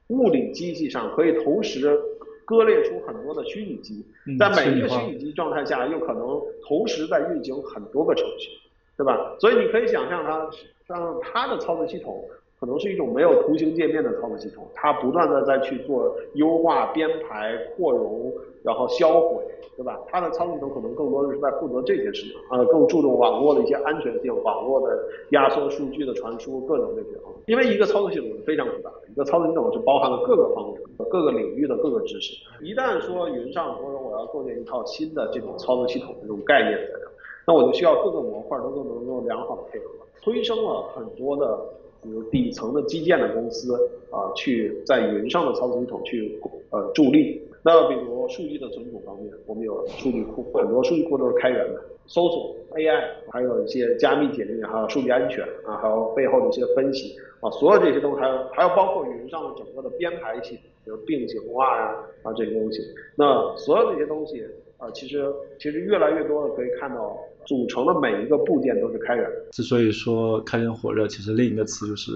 [0.08, 1.96] 物理机器上可以同时
[2.44, 4.04] 割裂出很多的虚拟机，
[4.38, 8.50] 在每一个虚拟机状态下，又可能同时在运行很多个程序，
[8.96, 9.34] 对吧？
[9.38, 10.50] 所以你可以想象它，
[10.86, 12.24] 像它的操作系统
[12.62, 19.42] 可能是一种没有图形界面的操作系统，它不断的在去做优化、编排、扩容，然后销毁，
[19.76, 19.98] 对吧？
[20.06, 24.96] 它的操作系统可能更多的是在负责这些事情，呃，更注重网络的一些安全性、网络的
[25.30, 27.08] 压缩数据的传输，各种这些。
[27.46, 32.32] 因为一个操作系统是非常复杂的，一个操作系统是包含了各个方面、各个领域的各个知识。
[32.62, 37.10] 一旦说云上说我要构建一套新的这种操作系统这种概念在这，
[37.44, 39.86] 那我就需要各个模块都都能够良好的配合，
[40.20, 41.58] 催生了很多的。
[42.02, 43.74] 比如底层的基建的公司
[44.10, 46.38] 啊，去在云上的操作系统去
[46.70, 47.40] 呃助力。
[47.64, 51.80] 那比如数据的存储方面，我们有数据库，很多数据库都是开源的。
[52.08, 62.82] 搜索 AI，还有一些加密解密，还有数据安全啊，还有背后的一些分析啊，所有这些东西，还有还有包括云上的整个的编排系统，比如并行化呀啊这些东西。
[63.14, 64.44] 那所有这些东西
[64.82, 67.16] 啊，其实其实越来越多的可以看到。
[67.44, 69.28] 组成的每一个部件都是开源。
[69.50, 72.12] 之所以说开源火热，其实另一个词就是，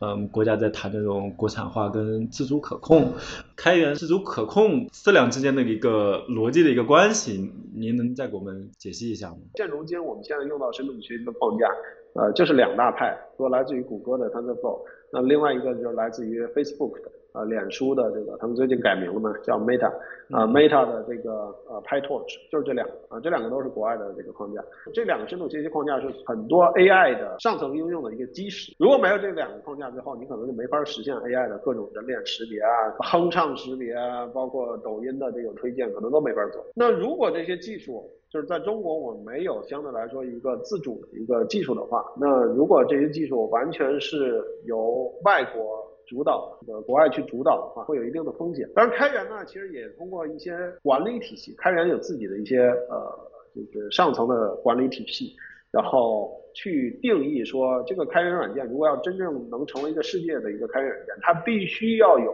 [0.00, 3.12] 嗯，国家在谈这种国产化跟自主可控。
[3.54, 9.36] 开源、自主可控这两之间的一个逻辑的一个关系，您能再给我们解析一下吗？
[9.54, 11.68] 现如今我们现在用到深度学习的框架，
[12.14, 14.80] 呃，就是两大派，一个来自于谷歌的 TensorFlow，
[15.12, 17.12] 那另外一个就是来自于 Facebook 的。
[17.32, 19.86] 啊，脸书的这个，他们最近改名了嘛，叫 Meta，
[20.30, 24.62] 啊，Meta 的这个呃 PyTorch，就是这两个，啊，这两个都是国外的这个框架，
[24.92, 28.74] 这两个深度学习框架是很多 AI 的上层应用的一个基石。
[28.78, 36.64] 如果没有这两个框架之后，你可能就没法实现 AI 的各种人脸识别啊、哼唱识别啊，包括抖音的这种推荐，可能都没法做。
[36.74, 45.88] 那如果这些技术就是在中国我们没有相对来说一个自主的一个技术的话，那如果这些技术完全是由外国。
[46.06, 48.68] 主导这个国外去主导的话，会有一定的风险。
[48.74, 52.58] 当然，开源呢，其实也通过一些管理体系，开源有自己的一些
[52.88, 55.34] 呃，就是上层的管理体系，
[55.70, 62.32] 然后去定义说，这个开源软件如果要真正能成为一个世界的一个开源软件，它必须要有，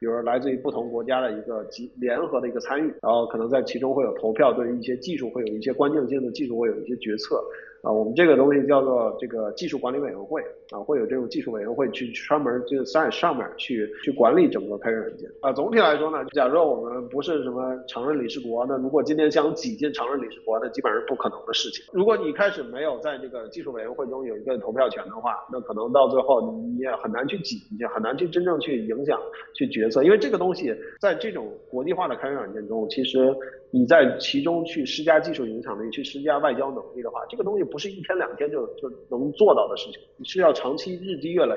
[0.00, 7.40] 比如来自于不同国家的一个集联合的一个参与，然后可能在其中会有投票，对于一些技术会有一些关键性的技术会有一些决策。
[7.84, 15.52] 啊，我们这个东西叫做这个技术管理委员会啊，会有这种技术委员会去专门就在上面去去管理整个开源软件啊。
[15.52, 21.84] 总体来说呢，假如我们不是什么常任理事国，那如果今天想挤进常任理事国，那基本上是不可能的事情。
[21.92, 29.20] 如果你开始没有在这个技术委员会中有一个投票权的话，那可能到最后你也很难去挤进去，很难去真正去影响
[29.54, 33.36] 去决策，因为这个东西在这种国际化的开源软件中，其实。
[33.74, 41.56] 你在其中去施加技术影响力，去施加外交能力的话，这个东西不是一天两天就就能做到的事情，你是要长期日积月累，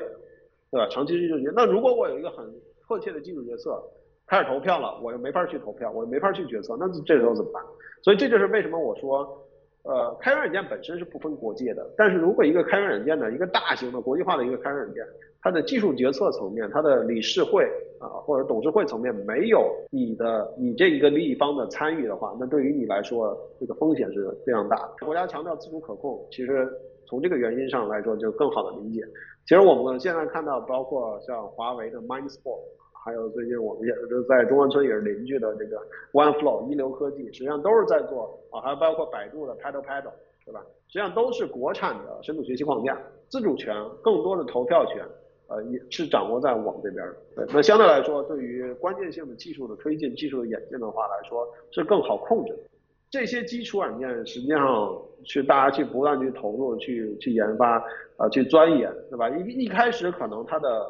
[0.72, 0.88] 对吧？
[0.88, 1.52] 长期日积月累。
[1.54, 2.44] 那如果我有一个很
[2.88, 3.80] 迫切的技术决策，
[4.26, 7.62] 开始投票了，我又没法去投票，我又没法去决策，那这时候怎么办？
[8.02, 9.47] 所以这就是为什么我说，
[9.88, 15.02] 呃，开源软件本身是不分国界的，但是如果一个开源软件的一个大型的国际化的一个开源软件，
[15.40, 17.64] 它的技术决策层面，它的理事会
[17.98, 25.06] 啊或者董事会层面没有你的你这一个利益方的参与的话，那对于你来说，这个风险是非常大的。
[25.06, 26.68] 国家强调自主可控，其实
[27.06, 29.02] 从这个原因上来说就更好的理解。
[29.46, 32.60] 其实我们现在看到，包括像华为的 MindSport，
[33.08, 35.80] 还有最近我们也是在中关村也是邻居的这个
[36.12, 40.12] OneFlow 一流科技，实际上都是在做啊，还有包括百度的 PaddlePaddle，
[40.44, 40.60] 对吧？
[40.88, 45.02] 实际上都是国产的深度学习框架，自主权更多的投票权。
[45.50, 46.96] 呃，也是掌握在我们这边
[47.34, 47.46] 的。
[47.50, 52.54] 那相对来说，对于关键性的技术的推进、技术的演进的话来说，是更好控制。
[53.08, 54.94] 这些基础软件实际上
[55.24, 57.82] 去大家去不断去投入去去研发
[58.18, 59.30] 啊去钻研，对吧？
[59.30, 60.86] 一一开始可能它的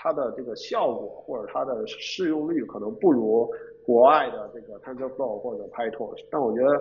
[0.00, 3.50] 它的这个效果或者它的适用率可能不如
[3.84, 6.80] 国外的这个 TensorFlow 或者 PyTorch，但我觉得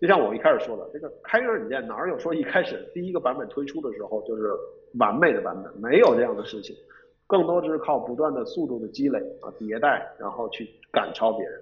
[0.00, 4.52] 就像我一开始说的，这个开源软件哪有说一开始第一个版本推出的时候就是
[4.98, 6.76] 完美的版本，没有这样的事情，
[7.26, 11.60] 更多只是靠不断的速度的积累啊迭代，然后去赶超别人。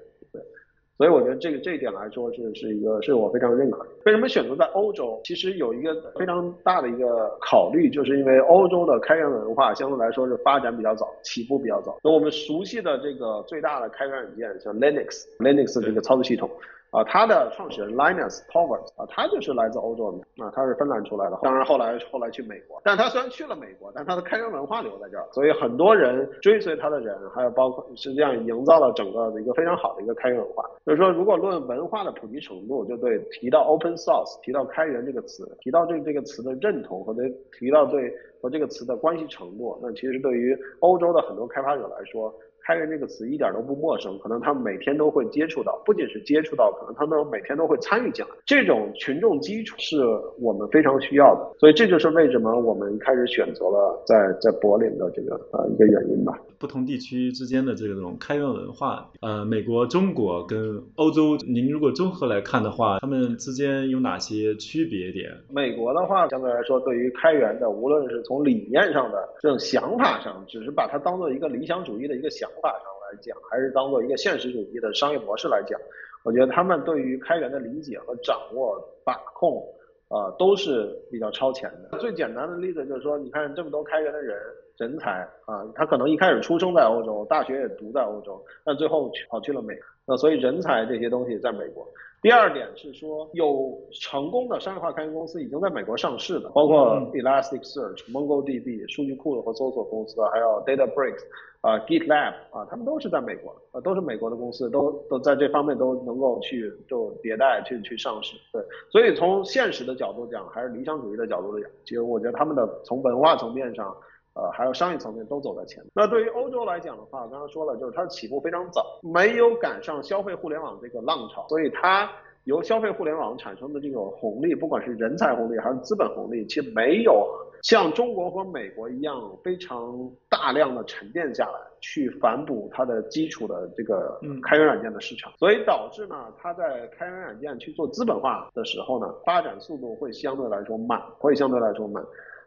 [0.96, 3.90] 所以我觉得这个这一点来说是是一个是我非常认可的。
[4.06, 5.20] 为什么选择在欧洲？
[5.24, 11.98] 其实有一个非常大的一个考虑，就是因为欧洲的开源文化相对来说是发展比较早，起步比较早。
[12.02, 16.48] 那我们熟悉的这个最大的开源软件，像 Linux，Linux 这个操作系统。
[16.96, 30.64] 啊，他的创始人 Linus Torvalds 啊，他就是来自欧洲的啊，他是芬兰出来的，当然后来后来去美国，但他虽然去了美国，但他的开源文化留在这儿，所以很多人追随他的人，还有包括实际上营造了整个的一个非常好的一个开源文化。
[30.86, 42.32] 就是说，如果论文化的普及程度，就对提到 open source，提到开源这个词，提到对这个词的认同和对提到对和这个词的关系程度，那其实对于欧洲的很多开发者来说。
[42.66, 48.30] 开源这个词一点都不陌生，可能他们每天都会接触到，不仅是接触到，可能他们每天都会参与进来。
[48.44, 49.96] 这种群众基础是
[50.40, 56.36] 我们非常需要的，所以这就是为什么我们开始选择了在在柏林的这个呃一个原因吧。
[56.58, 65.30] 不同地区之间的这种开源文化，呃，美国、中国跟欧洲，您如果综合来看的话，他们之间有哪些区别点？
[65.48, 72.50] 美国的话，相对来说，对于开源的，无论是从理念上的这种想法上，只是把它当做一个理想主义的一个想。
[72.62, 75.78] 法上来讲，还是当做一个现实主义的商业模式来讲，
[76.24, 79.62] 我觉得他们对于开源的理解和掌握、把控，
[80.08, 81.98] 啊，都是比较超前的。
[81.98, 84.38] 最简单的例子就是说，你看这么多开源的人
[84.76, 89.74] 人才啊，他可能一开始出生在欧洲，大学也读在欧洲，但最后跑去了美，
[90.06, 91.86] 那所以人才这些东西在美国。
[92.26, 101.22] 第二点是说，有成功的商业化开源公司已经在美国上市的，包括 Elasticsearch、MongoDB 数据库和搜索公司，还有 DataBricks。
[101.60, 108.60] 啊，GitLab 啊，他们都是在美国，啊，都是美国的公司，都都在这方面都能够去就迭代去去上市，对，
[108.90, 113.96] 所以从现实的角度讲，还是理想主义的角度讲，其实我觉得他们的从文化层面上，
[114.36, 115.90] 呃，还有商业层面都走在前面。
[115.94, 122.10] 那对于欧洲来讲的话，刚刚说了，就是它的起步非常早，没有赶上消费互联网这个浪潮，所以它
[122.44, 127.26] 由消费互联网产生的这种红利，不管是人才红利还是资本红利，其实没有。
[127.62, 142.04] 像中国和美国一样，非常大量的沉淀下来，去反哺它的基础的这个开源软件的市场，所以导致呢，它在开源软件去做资本化的时候呢，发展速度会相对来说慢，会相对来说慢。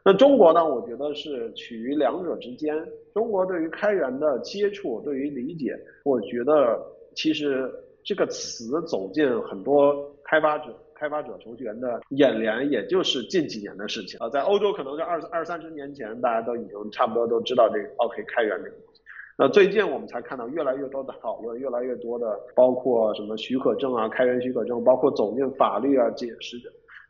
[0.10, 2.76] 那中国呢，我觉得是取于两者之间。
[3.14, 6.84] 中国对于开源的接触，对于理解，我觉得
[7.14, 7.72] 其实
[8.04, 10.76] 这个词走进很多开发者。
[10.96, 14.28] 开发者、程序员的眼帘，也就是近几年的事情啊。
[14.30, 19.02] 在欧洲，可能是二二三十年前，大家都已经差不多都知道这个 OK 开源这个东西。
[19.38, 26.58] 那最近我们才看到越来越多的讨论，越来越多的包括什么许可证啊、开源许可证，包括走进法律啊、解释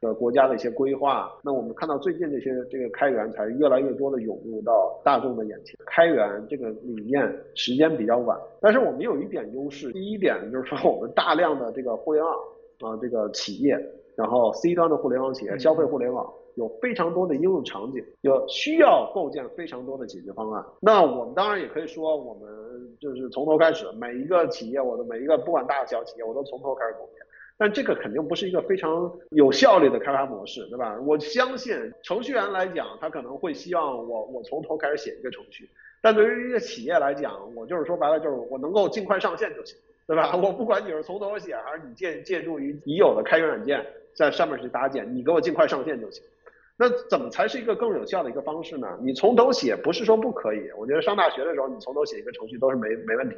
[0.01, 1.31] 的国家的一些规划。
[1.43, 5.75] 那我们看到最近这些这个开源才越来越多的涌入到大众的眼前。
[5.85, 7.21] 开源这个理念
[7.55, 12.33] 时间比较晚，但是我们有一点优势，第一点就是说我们大量的这个互联网。
[12.79, 13.77] 啊，这个企业，
[14.15, 16.25] 然后 C 端的互联网企业，消费互联网
[16.55, 20.65] 有非常多的应用场景，有需要构建非常多的解决方案。
[20.79, 22.49] 那我们当然也可以说，我们
[22.97, 27.19] 就是从头开始，每一个企业，我的每一个不管大小企业，我都从头开始构建。
[27.59, 30.97] 但这个肯定不是一个非常有效率的开发模式，对吧？
[31.01, 35.69] 我相信程序员来讲，他可能会希望我我从头开始写一个程序，
[36.01, 39.77] 但对于一个企业来讲，我就是说白了，就是我能够尽快上线就行。
[40.07, 40.33] 对吧？
[40.41, 43.85] 我不管你是从头写，还是你借借助于已有的开源软件
[44.15, 46.23] 在上面去搭建，你给我尽快上线就行。
[46.75, 48.87] 那怎么才是一个更有效的一个方式呢？
[49.03, 53.35] 你从头写不是说不可以，我觉得上大学的时候你从头写一个程序都是没没问题。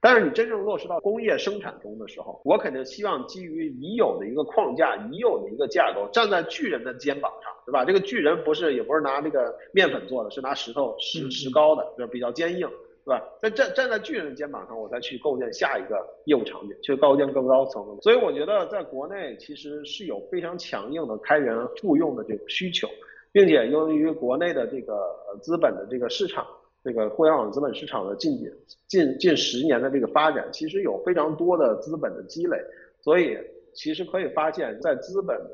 [0.00, 7.84] 但是你真正落实到工业生产中的时候，我肯定希望基于已有的一个框架、已有的一个架构，站在巨人的肩膀上，对吧？
[7.84, 12.68] 这个巨人不是也不是拿那个面粉做的，是拿石头石石膏的，就是比较坚硬。
[13.06, 13.22] 对吧？
[13.40, 18.02] 在站站在巨人的肩膀上，我再去构建下一个业务场景，去构建更高层的。
[18.02, 22.88] 所以我觉得，在国内其实是有非常强硬的开源复用的这个需求，
[23.30, 26.44] 并且由于国内的这个资本的这个市场，
[26.86, 28.38] 这个互联网资本市场的近
[28.86, 32.56] 近近十年的这个发展，其实有非常多的资本的积累。
[33.00, 33.36] 所以
[33.74, 35.50] 其实可以发现，在资本的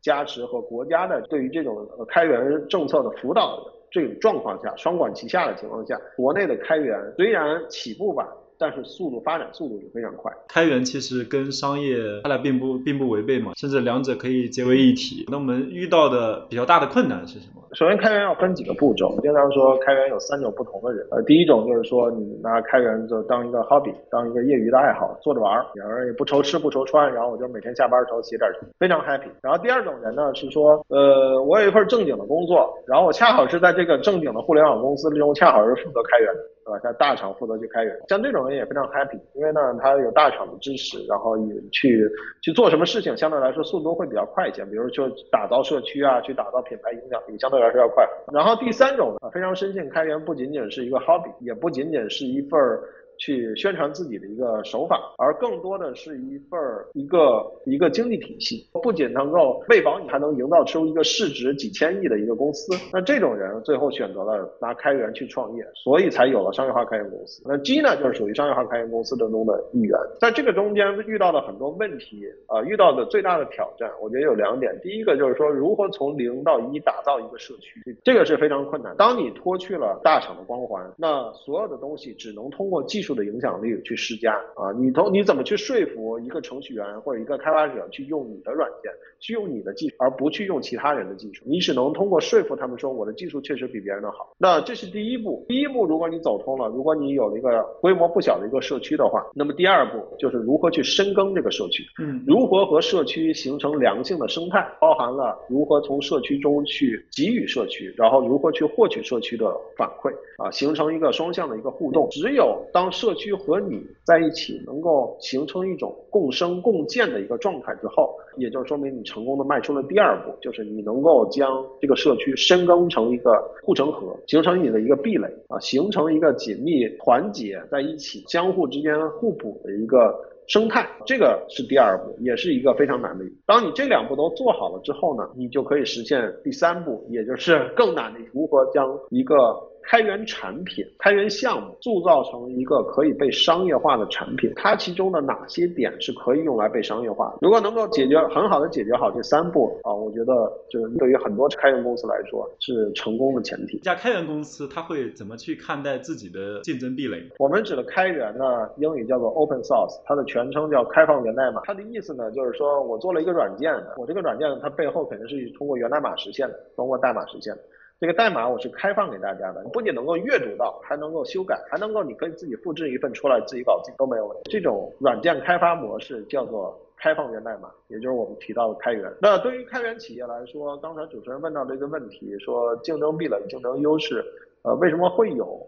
[0.00, 3.64] 加持和国家的对于这种开源政策的辅导。
[3.92, 8.26] 这种状况下，双管齐下的情况下，国内的开源虽然起步晚，
[8.62, 10.32] 但是速度发展速度是非常快。
[10.46, 15.26] 开源其实跟商业它俩并不并不违背嘛，甚至两者可以结为一体。
[15.28, 17.62] 那我们遇到的比较大的困难是什么？
[17.74, 19.08] 首先，开源要分几个步骤。
[19.16, 21.04] 我经常说，开源有三种不同的人。
[21.10, 28.48] 呃，第一种就是说，你拿开源就当一个 hobby，当一个业余的爱好，做着玩儿，然后也不愁吃不愁穿，然后我就每天下班的时候写点
[28.78, 29.30] 非常 happy。
[29.40, 36.40] 然后第二种人呢，是说，呃，我有一份正经的工作，然后我恰好是在这个正经的互联网公司中，恰好是负责开源的。
[36.64, 36.78] 对吧？
[36.78, 42.08] 在大厂负责去开源，像这种人也非常 happy，因为呢，他有大厂的支持，然后也去
[42.42, 44.64] 去做什么事情，相对来说速度会比较快一些。
[44.66, 48.06] 比如说打造社区啊，去打造品牌影响力，相对来说要快。
[48.32, 52.82] 然后第三种呢，非常深信开源不仅仅是一个 hobby，也不仅仅是一份儿。
[53.22, 62.72] 去宣传自己的一个手法，而更多的是一份儿一个一个经济体系，不仅能够喂饱你，还能营造出一个市值几千亿的一个公司。
[62.92, 67.40] 那这种人最后选择了拿开源去创业，所以才有了商业化开源公司。
[67.46, 69.96] 那 G 呢，就是属于商业化开源公司当中的一员。
[70.18, 74.76] 在这个中间遇到的很多问题，呃，遇到的最大的挑战，我觉得有两点。
[74.82, 78.96] 第一个就是说，如何从零到一打造一个社区，这个是非常困难。
[78.96, 83.11] 当你脱去了大厂的光环，那所有的东西只能通过技术。
[83.14, 88.90] 的影响力去施加啊，你从你怎么去说服一个程序员或者一个开发者去用你的软件，
[89.20, 91.44] 去用你的技术，而不去用其他人的技术？
[91.46, 94.34] 你只能通过说服他们说我的技术确实比别人的好。
[94.38, 109.46] 那这是第一步，第一步如果你走通了，如果你有了一个规模不小的一个社区的话，那么第二步就是如何去深耕这个社区，嗯，如何和社区形成良性的生态，包含了如何从社区中去给予社区，然后如何去获取社区的
[109.76, 110.10] 反馈
[110.42, 112.08] 啊，形成一个双向的一个互动。
[112.10, 130.14] 只有当社区和你在一起，能够形成一种共生共建的一个状态之后，也就说明你成功的迈出了第二步，就是你能够将这个社区深耕成一个护城河，形成你的一个壁垒啊，形成一个紧密团结在一起、相互之间互补的一个
[130.46, 130.88] 生态。
[131.04, 133.24] 这个是第二步，也是一个非常难的。
[133.44, 139.36] 当你这两步都做好了之后呢，你就可以实现第三步，也就是更难的，如何将一个。
[139.82, 147.38] 开源产品、开源项目塑造成一个可以被商业化的产品，它其中的哪些点是可以用来被商业化的？
[147.42, 153.76] 如果能够解决很好的解决好这三步啊，我觉得就是对于很多开源公司来说是成功的前提。
[153.78, 157.22] 一家开源公司它会怎么去看待自己的竞争壁垒？
[157.38, 161.60] 我们指的开源呢，英语叫做 open source，它的全称叫开放源代码。
[161.64, 167.60] 它的意思呢，就是说我做了一个软件，我这个软件它背后肯定是通过源代码实现的，通过代码实现的。
[168.02, 174.50] 这个代码我是开放给大家的，不仅能够阅读到，还能够修改，还能够你可以自己复制一份出来自己搞自己都没有问题。
[174.50, 179.08] 这种软件开发模式叫做开放源代码，也就是我们提到的开源。
[179.20, 184.24] 那对于开源企业来说，刚才主持人问到这个问题，说竞争壁垒、竞争优势，
[184.62, 185.64] 呃，为什么会有？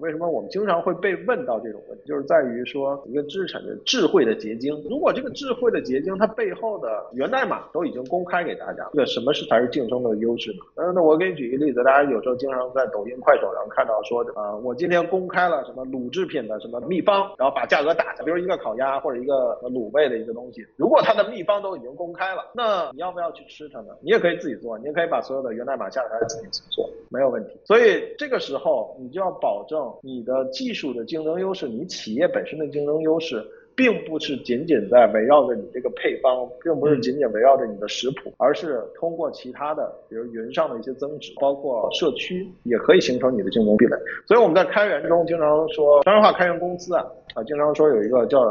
[0.00, 2.04] 为什么我们经常会被问到这种问题？
[2.06, 4.74] 就是在于说一个知识产权智慧的结晶。
[4.88, 10.58] 如果这个智慧的结晶它背后的源代码都已经公开给大家，这个什么是才是竞争的优势呢？
[10.76, 23.94] 呃，那我给你举一个例子，大家有时候经常在抖音、快手上看到说，啊，我今天公开了什么卤制品的什么秘方，然后把价格打下，比如一个烤鸭或者一个卤味的一个东西，如果它的秘方都已经公开了，那你要不要去吃它呢？
[24.02, 27.50] 你也可以自己做，你也可以把所有的源代码下来自己做，没有问题。
[27.64, 29.77] 所以这个时候你就要保证。
[30.02, 33.44] 你的技术的竞争优势，你企业本身的竞争优势，
[33.76, 43.96] 并不是仅仅在围绕着你这个配方，并不是仅仅围绕着你的食谱，而是通过其他的，比如云上的一些增值，包括社区，也可以形成你的竞争壁垒。
[44.26, 48.42] 所以我们在开源中经常说，商业化开源公司啊，啊，经常说有一个叫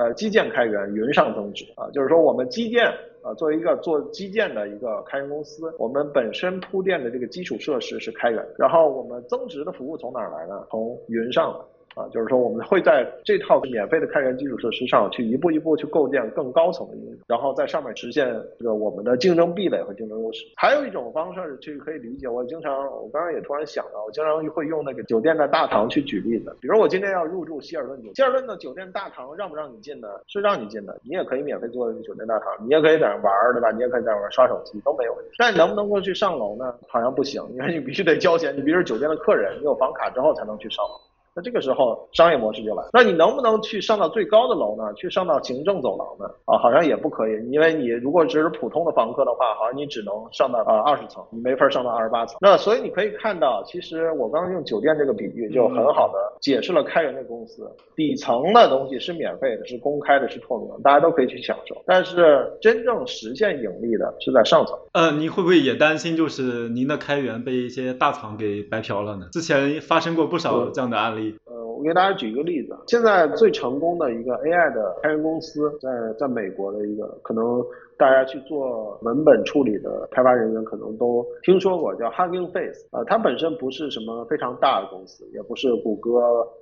[0.00, 2.90] 呃基建开源，云上增值啊，就是说我们基建。
[3.22, 10.64] 啊，作为一个做基建的一个开源公司，我们本身铺垫的这个基础设施是开源，然后我们增值的服务从哪儿来呢？
[10.70, 11.54] 从云上。
[11.96, 18.26] 啊，就是说我们会在这套免费的开源基础设施上去一步一步去构建更高层的应用，然后在上面实现
[18.58, 20.44] 这个我们的竞争壁垒和竞争优势。
[20.56, 26.56] 还有一种方式去可以理解，我经常我刚刚也突然想到，我经常会用那个酒店的大堂去举例子。
[26.60, 30.08] 比如我今天要入住希尔顿酒店，希尔顿的酒店大堂让不让你进呢？
[30.28, 33.72] 是让你进的，你也可以免费坐酒店大堂，你也可以在那玩，对吧？
[33.72, 35.32] 你也可以在那玩刷手机都没有问题。
[35.38, 36.72] 但你能不能够去上楼呢？
[36.86, 40.92] 好像不行，因为你必须得交钱，你必须是酒店的客人，你有房卡之后才能去上楼。
[41.34, 44.92] 那这个时候商业模式就来，那你能不能去上到最高的楼呢？
[44.94, 46.34] 去上到行政走廊呢？
[46.44, 52.36] 啊，好像也不可以，因为你如果只是普通的房客的话，好像你只能上到啊二十层，你没法上到二十八层。
[52.40, 61.80] 那所以你可以看到，其实我刚刚用酒店这个比喻，就很好的解释了开源的公司底层的东西是免费的，是公开的，是透明的，大家都可以去享受。
[61.86, 64.76] 但是真正实现盈利的是在上层。
[64.94, 69.28] 呃，你会不会也担心，就是您的开源被一些大厂给白嫖了呢？
[69.30, 71.19] 之前发生过不少这样的案例。
[71.44, 77.64] 呃，我给大家举一个例子，现在最成功的一个 AI 的开源公司，在在美国的一个可能。
[78.00, 86.18] 大家去做文本处理的开发人员可能都听说过，叫 Hugging Face，呃，它本身不是什么非常大的公司，也不是谷歌、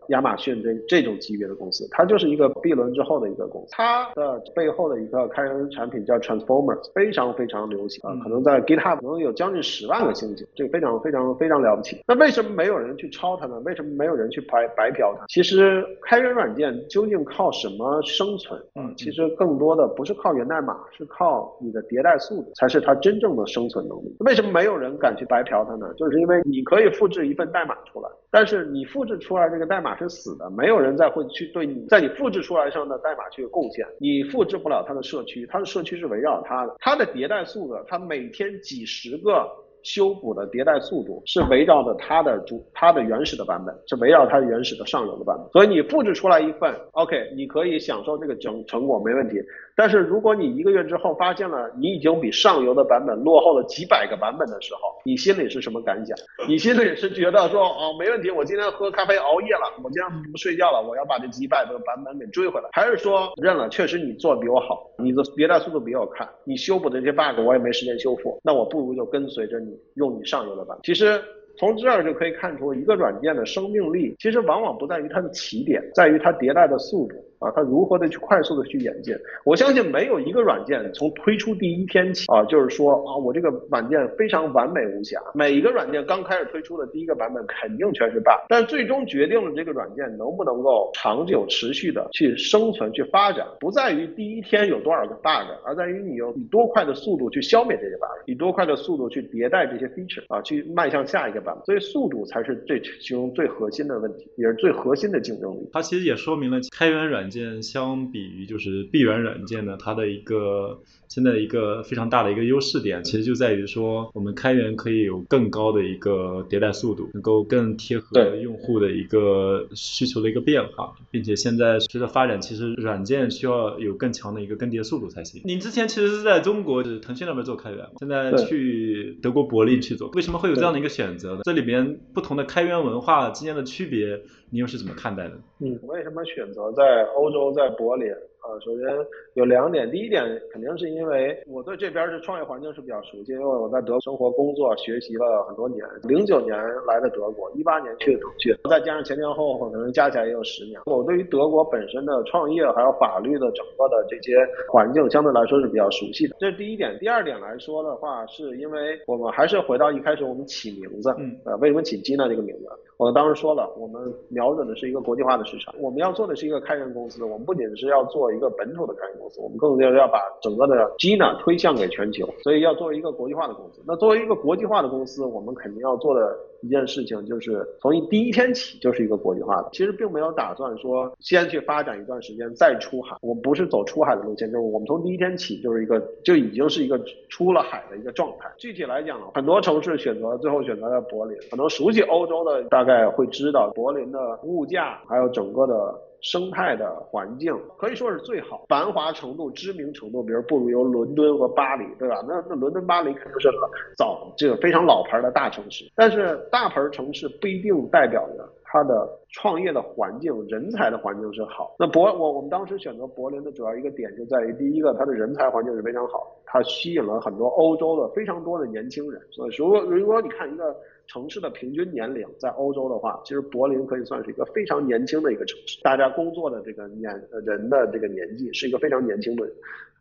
[0.08, 3.68] 亚马逊这这种级别的公司，它就是一个 B 轮之后的一个公司。
[3.70, 12.02] 它的背后的一个开源产品叫 Transformers，非常非常流行啊，可能在 GitHub 可能有将近十万个星星，这个非常非常非常了不起。
[12.08, 13.60] 那为什么没有人去抄它呢？
[13.64, 15.26] 为什么没有人去白白嫖它？
[15.28, 18.58] 其实开源软件究竟靠什么生存？
[18.76, 24.16] 嗯，其实更多的不是靠源代码，是靠靠你的迭代速度才是它真正的生存能力。
[24.20, 25.92] 为什么没有人敢去白嫖它呢？
[25.94, 33.84] 就是因为你可以复制一份代码出来，但是你复制出来这个代码是死的，没有人再会去对你在你复制出来上的代码去贡献。
[33.98, 39.44] 你复制不了它的社区，它的社区是围绕它的，它的迭代速度，它每天几十个。
[39.82, 45.48] 修补的迭代速度是围绕着它的主它的原始的版本，是围绕它原始的上游的版本。
[45.50, 49.36] 所以你复制出来一份，OK，你可以享受这个成成果没问题。
[49.78, 56.18] 但是如果你一个月之后发现了你已经比上游的版本落后了几百个版本的时候，你心里是什么感想？
[56.48, 69.78] 你心里是觉得说哦没问题，我今天喝咖啡熬夜了，我今天不睡觉了，我要把这几百个版本给追回来，还是说认了，确实你做的比我好，你的迭代速度比我快，你修补的这些 bug 我也没时间修复，那我不如就跟随着你。
[69.94, 71.20] 用你上游的版本，其实
[71.58, 77.16] 从这儿就可以看出，一个软件的生命力，其实往往不在于它的起点，在于它迭代的速度。
[77.40, 79.14] 啊，它如何的去快速的去演进？
[79.44, 85.20] 我相信没有一个软件从推出第一天起啊，就是说啊，我这个软件非常完美无瑕。
[85.34, 105.68] 每一个软件刚开始推出的第一个版本肯定全是 bug，但最终决定了这个软件能不能够长久持续的去生存、去发展，不在于第一天有多少个 bug，而在于你有以多快的速度去消灭这些 bug，以多快的速度去迭代这些 feature 啊，去迈向下一个所以速度才是最其中最核心的问题，也是最核心的竞争力。
[105.72, 125.42] 它其实也说明了开源软件相比于就是闭源软件呢，它的一个现在一个非常大的一个优势点，其实就在于说我们开源可以有更高的一个迭代速度，能够更贴合用户的一个需求的一个变化，并且现在随着发展，其实软件需要有更强的一个更迭速度才行。
[125.44, 131.40] 您之前其实是在中国就是腾讯那边做开源，现在去德国柏林去做，为什么会有这样的一个选择呢？
[131.44, 135.38] 这里边不同的开源文化之间的区别，你又是怎么看待的？
[135.60, 137.08] 嗯，为什么选择在？
[137.16, 138.06] 欧洲在柏林
[138.40, 138.86] 啊，首先
[139.34, 145.84] 有两点，第一点肯定是因为我对这边的创业环境是比较熟悉，因为我在德国生活、工作、学习了很多年。
[146.04, 150.80] 零九年来的德国，一八年去的腾讯，再加上前前后后可能加起来也有十年。
[150.86, 154.36] 我对于德国本身的创业还有法律的整个的这些
[154.70, 156.96] 环境相对来说是比较熟悉的，这是第一点。
[156.98, 162.68] 第二点来说的话，是因为我们还是回到一开始我们起名字，嗯，呃，为什么起基呢这个名字？
[162.98, 167.24] 我当时说了，我们瞄准的是一个国际化的市场，我们要做的是一个开源公司。
[167.24, 173.80] 我们不仅是要做一个本土的开源公司，我们更要要把整个的基呢推向给全球，所以要做一个国际化的公司。
[173.86, 176.36] 那作为一个国际化的公司，我们肯定要做的。
[176.62, 188.50] 一件事情就是从一第一天起就是一个国际化的，其实并没有打算说先去发展一段时间再出海，我们不是走出海的路线，就是我们从第一天起就是一个就已经是一个出了海的一个状态。
[188.56, 196.08] 具体来讲，很多城市选择最后选择了柏林，可能熟悉欧洲的大概会知道柏林的物价还有整个的。
[196.20, 202.24] 生态的环境可以说是最好，繁华程度、知名程度，比如不如由伦敦和巴黎，对吧？
[202.26, 203.48] 那那伦敦、巴黎肯定是
[203.96, 211.74] 早这个非常老牌的大城市，但是大牌城市不一定代表着它的创业的环境、人才的环境是好。
[211.78, 219.20] 那柏我我们当时选择柏林的主要一个点就在于，第一个它的人才环境是非常好，它吸引了很多欧洲的非常多的年轻人。
[219.30, 220.74] 所以如果如果你看一个。
[221.08, 227.12] 城市的平均年龄在欧洲的话，其实柏林可以算是一个非常年轻的一个城市，大家工作的这个年
[227.44, 229.44] 人的这个年纪是一个非常年轻的。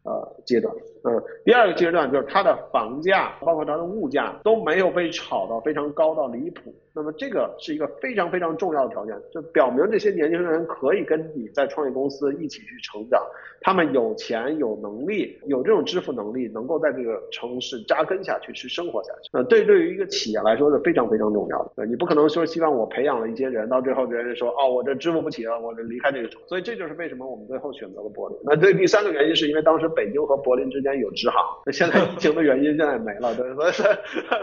[0.04, 6.74] 呃，阶段，嗯，第二个阶段就是它的房价，包括它的物价都没有被炒到非常高到离谱。
[6.98, 13.22] 那么这个是一个非常非常重要的条件，就表明这些年轻人可以跟你在创业公司一起去成长，
[13.62, 19.30] 他们有钱有能力，有这种支付能力，能够在这个城市扎根下去去生活下去。
[19.32, 21.86] 那，对，对于一个企业来说是非常非常重要的。
[21.86, 26.42] 你不可能说希望我培养了一些人，到最后别人说哦，我这支付不起了，我这离开这个城。
[26.48, 28.38] 所以这就是为什么我们最后选择了柏林。
[28.44, 29.88] 那对第三个原因是因为当时。
[29.98, 33.72] 北京和柏林之间有直航，那现在疫情的原因现在没了，对，所以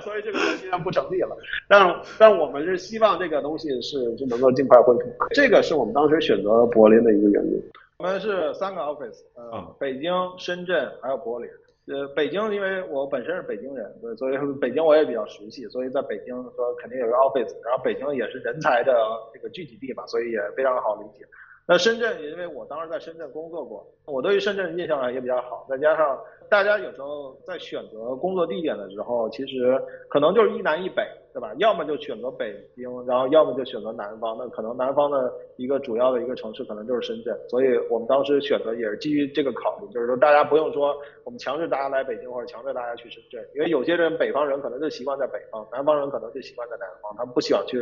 [0.00, 1.36] 所以这个现在不成立了。
[1.68, 7.62] 但但我们是希望这个东西是就能够尽快恢复，这个是我们当时选择柏林的一个原因。
[7.98, 11.48] 我们是三个 office，呃，北京、深圳还有柏林。
[11.86, 18.94] 呃，北京因为我本身是北京人，对，所以北京我也比较熟悉，所以在北京说肯定有个 office，然后北京也是人才的
[19.32, 21.26] 这个聚集地嘛，所以也非常好理解。
[21.66, 26.18] 那深圳，因为我当时在深圳工作过，我对于深圳印象也比较好，再加上。
[26.50, 31.02] 大家有时候在选择工作地点的时候，其实可能就是一南一北，
[31.34, 31.52] 对吧？
[31.58, 34.36] 要么就选择北京，然后要么就选择南方。
[34.38, 37.36] 那可能南方的一个主要的一个城市可能就是深圳。
[37.50, 47.80] 所以我们当时选择也是基于这个考虑，就是说大家不用说我们强制大家来北京或者强制大家去深圳，因为有些人北方人可能就习惯在北方，南方人可能就习惯在南方，他不喜欢去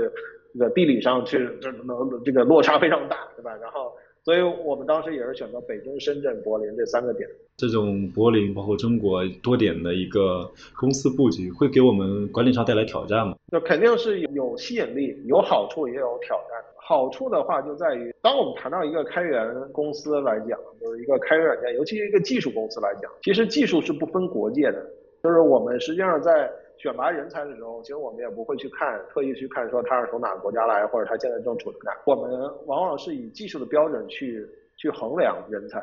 [0.54, 3.54] 这个地理上去这能这个落差非常大，对吧？
[3.60, 3.92] 然后。
[4.24, 7.28] 所以我们当时也是选择北京、深圳、柏林这三个点。
[7.56, 13.34] 这种柏林包括中国多点的一个公司布局，会给我们管理上带来挑战吗？
[13.50, 16.62] 那肯定是有吸引力，有好处也有挑战。
[16.76, 24.84] 好处的话就在于，当我们谈到一个开源公司来讲，就是一个开源软件，尤其是一个技术公司来讲，其实技术是不分国界的。
[25.22, 26.50] 就是我们实际上在。
[26.78, 31.92] 选拔人才的时候，其实我们也不会去看，特意去看说他是从哪个国家来，或者他现在正处在哪。
[32.06, 32.32] 我们
[32.66, 34.44] 往往是以技术的标准去
[34.78, 35.78] 去衡量人才。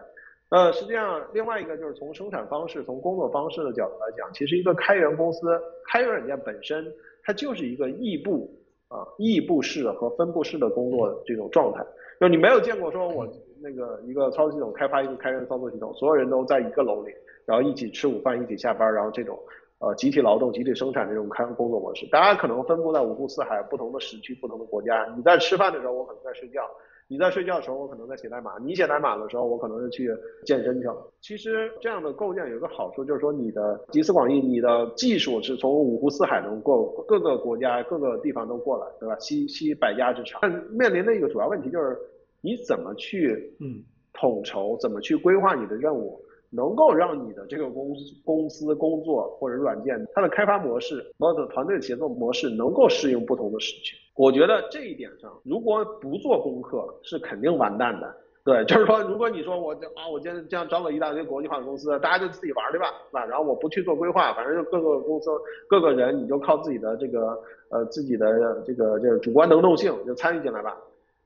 [0.50, 6.92] 呃，实际上另外一个就是从生产方式、从工作方式的角度来讲，其实一个开源公司、开源软件本身，
[7.24, 8.50] 它就是一个异步
[8.88, 11.86] 啊、异步式和分布式的工作这种状态。
[12.20, 13.28] 就你没有见过说我
[13.62, 17.14] 那个一个操作系统开发一个开源操作系统，所有人都在一个楼里，
[17.46, 19.40] 然后一起吃午饭、一起下班，然后这种。
[19.82, 25.08] 呃，集体劳动、集体生产这种开工作模式，大家可能分布在五湖四海、不同的时区、不同的国家。
[25.16, 26.64] 你在吃饭的时候，我可能在睡觉；
[27.12, 30.96] 你在睡觉的时候，我可能在写代码；你写代码的时候，我可能是去健身去了。
[31.22, 39.18] 其实这样的构建有一个好处，就是说你的集思广益，你的技术是从五湖四海中过各个国家、各个地方都过来，对吧？
[39.18, 40.40] 吸吸百家之长。
[40.44, 41.98] 但面临的一个主要问题就是，
[42.42, 43.84] 你怎么去嗯
[44.14, 46.24] 统筹，怎么去规划你的任务？
[46.52, 53.98] 能够让你的这个公司公司工作或者软件，它的开发模式或者团队协作模式能够适应不同的事情。
[54.16, 58.16] 我觉得这一点上，如果不做功课，是肯定完蛋的。
[58.44, 63.24] 对，就是说，如果你说我啊，我今天这样招了一大堆国际化的公司，大家就自己玩去吧，是吧？
[63.26, 65.30] 然后我不去做规划，反正就各个公司
[65.68, 67.40] 各个人，你就靠自己的这个
[67.70, 70.76] 呃自己的这个这个主观能动性就参与进来吧。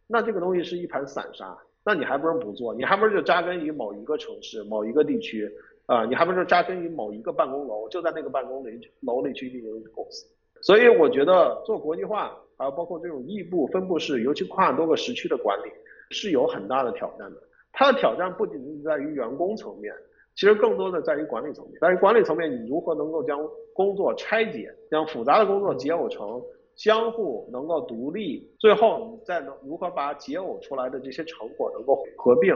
[0.08, 1.58] 那这个东西是一盘散沙。
[1.86, 5.52] 那你还不如不做，你还不如就扎根于某一个城市、某一个地区
[5.86, 10.26] 啊，你还不如扎根于某一个办公楼，就在那个办公里楼里去运营公司。
[10.62, 15.70] 所以我觉得做国际化，还有包括这种异步分布式，尤其跨多个时区的管理，
[16.10, 17.42] 是有很大的挑战的。
[17.74, 19.94] 它的挑战不仅仅在于员工层面，
[20.36, 21.78] 其实更多的在于管理层面。
[21.82, 23.38] 在于管理层面，你如何能够将
[23.74, 26.42] 工作拆解，将复杂的工作解耦成。
[26.76, 32.54] 相互能够独立，最后你再能如何把解耦出来的这些成果能够合并，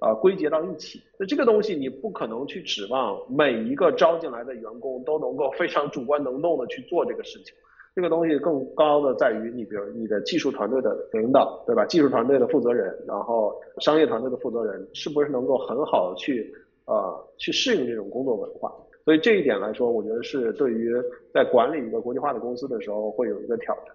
[0.00, 1.00] 啊归结到一起？
[1.18, 7.54] 那这个东西你不可能去指望每一个招进来的员工都能够非常主观能动的去做这个事情。
[7.92, 11.84] 这个东西更高的在于你，比如你的技术团队的领导，对吧？
[11.86, 16.54] 技术团队的负责人，然后商业团队的负责人，是不是能够很好的去
[16.86, 18.72] 呃去适应这种工作文化？
[19.04, 20.94] 所以这一点来说，我觉得是对于
[21.32, 23.94] 在管理一个国际化的公司的时候会有一个挑战。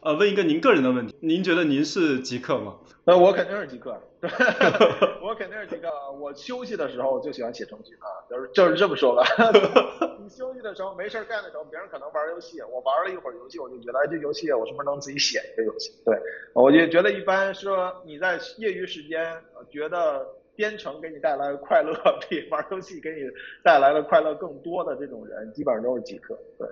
[0.00, 2.76] 呃，问一个您个人的问题，您觉得您是极客吗？
[3.04, 4.00] 呃，我肯定是极客，
[5.20, 5.88] 我肯定是极客。
[6.20, 9.24] 我休息的时候就喜欢写程序啊，就是就是这么说吧。
[10.22, 15.90] 你休息的时候没事干的时候，别人可能玩游戏，我玩了一会儿游戏，我就觉得哎，这游戏我是不是能自己写一个游戏？
[16.04, 16.16] 对，
[16.54, 19.34] 我就觉得一般说你在业余时间
[19.68, 20.24] 觉得。
[20.58, 21.94] 编程给你带来的快乐，
[22.28, 23.18] 比玩游戏给你
[23.62, 26.36] 带来的快乐更多的这种人，基本上都是极客。
[26.58, 26.66] 对，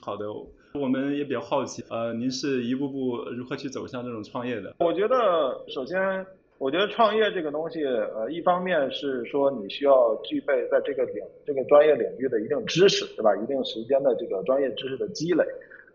[0.00, 0.26] 好的，
[0.74, 4.72] 我们也比较好奇，呃，您是一步步如何去走向这种创业的？
[4.78, 6.24] 我觉得，首先，
[6.58, 13.34] 我觉得创业这个东西，呃，一方面是说你需要具备在这个领这个专业领域的一定知识，对吧？
[13.34, 15.44] 一定时间的这个专业知识的积累。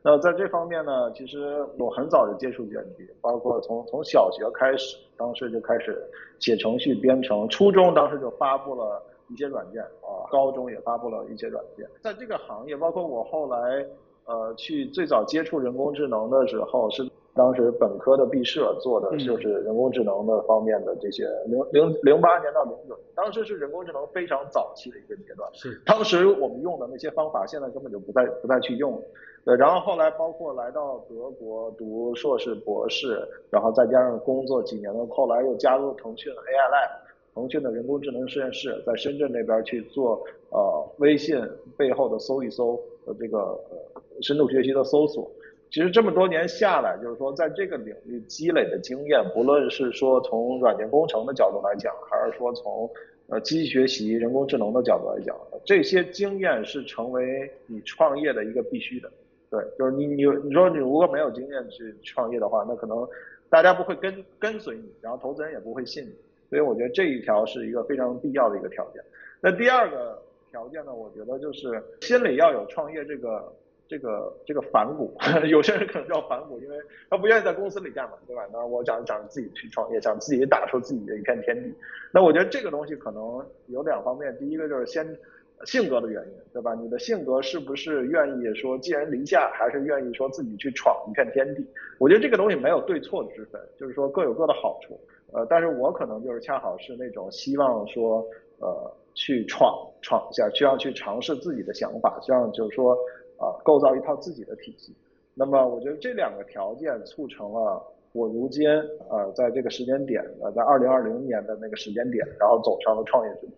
[0.04, 6.02] 那在这方面呢，其实我很早就接触计算机，包括从从小学开始，当时就开始
[6.39, 11.86] 写程序编程，初中当时就发布了一些软件啊，高中也发布了一些软件。
[12.02, 13.86] 在这个行业，包括我后来
[14.26, 17.04] 呃去最早接触人工智能的时候，是
[17.38, 25.80] 当时本科的毕设做的就是人工智能的方面的这些零零零八年到零九年，当时是人工智能非常早期的一个阶段，是。
[25.86, 28.94] 当时我们用的那些方法，现在根本就不再不再去用。
[28.94, 29.02] 了。
[29.46, 33.18] 对，然后后来包括来到德国读硕士、博士，
[33.50, 36.90] 然后再加上工作几年的，后来又加入腾讯 AI Lab，
[37.34, 41.42] 腾讯的人工智能实验室，在深圳那边去做呃微信
[41.78, 45.32] 背后的搜一搜的这个呃深度学习的搜索，
[45.70, 52.89] 其实这么多年下来，就是说在这个领域积累的经验，不论是说从软件工程的角度来讲，还是说从
[53.28, 59.11] 呃机器学习、人工智能的角度来讲，这些经验是成为你创业的一个必须的。
[59.49, 63.07] 对，就是你你你说你如果没有经验去创业的话，那可能
[63.49, 66.13] 大家不会跟跟随你，然后投资人也不会信你。
[66.49, 69.03] 所以我觉得这一条是一个非常必要的一个条件。
[69.41, 73.53] 那第二个条件呢，我觉得就是心里要有创业这个
[73.88, 75.16] 这个这个反骨。
[75.50, 76.78] 有些人可能叫反骨，因为
[77.10, 78.44] 他不愿意在公司里干嘛，对吧？
[78.52, 81.74] 那我想想自己去创业，想自己打出自己的一片天地。
[82.12, 85.18] 那我觉得这个东西可能有两方面，第一个就是先。
[85.66, 86.76] 性格的原因，对吧？
[86.76, 91.66] 你的性格是不是愿意说寄人篱下，还是愿意说自己去闯一片天地？
[91.98, 94.96] 我觉得这个东西没有对错之分，就是说各有各的好处。
[95.34, 98.24] 呃，但是我可能就是恰好是那种希望说，
[98.60, 98.70] 呃，
[99.16, 102.96] 去闯闯一下，需要去尝试自己的想法，希望就是说，
[103.38, 104.96] 啊，构造一套自己的体系。
[105.34, 107.82] 那么我觉得这两个条件促成了
[108.12, 108.68] 我如今，
[109.10, 113.52] 呃，在这个时间点，呃，在二零二零年的那个时间点，然后走上了创业之路。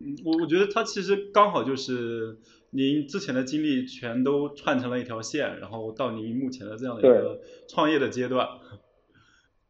[0.00, 2.36] 嗯，我我觉得它其实刚好就是
[2.70, 8.46] 您之前的经历全都串成了一条线，然后到您目前的这样的一个创业的阶段。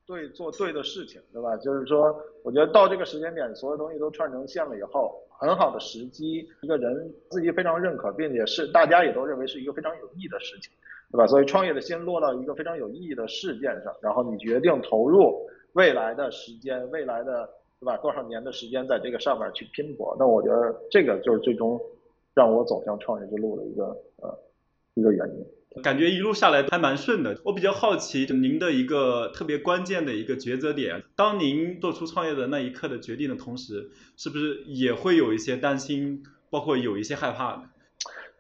[0.05, 1.57] 对，做对的事情，对吧？
[1.59, 10.73] 就是说，我觉得到这个时间点，所有东西都串成线了以后，很好的时机，一个人自己非常认可，并且是大家也都认为是一个非常有意义的事情，
[11.11, 11.27] 对吧？
[11.27, 17.49] 所以创业的心落到一个非常有意义的事件上，然后你决定投入未来的时间，未来的。
[17.83, 17.97] 对吧？
[17.97, 20.15] 多少年的时间在这个上面去拼搏？
[20.17, 21.77] 那我觉得这个就是最终
[22.33, 23.87] 让我走向创业之路的一个
[24.23, 24.39] 呃
[24.95, 25.45] 一个原因。
[25.83, 27.39] 感觉一路下来还蛮顺的。
[27.45, 37.63] 我比较好奇您的一个特别关键的一个抉择点，当您做出创业的那一刻的决定的同时，是不是也会有一些担心，包括有一些害怕？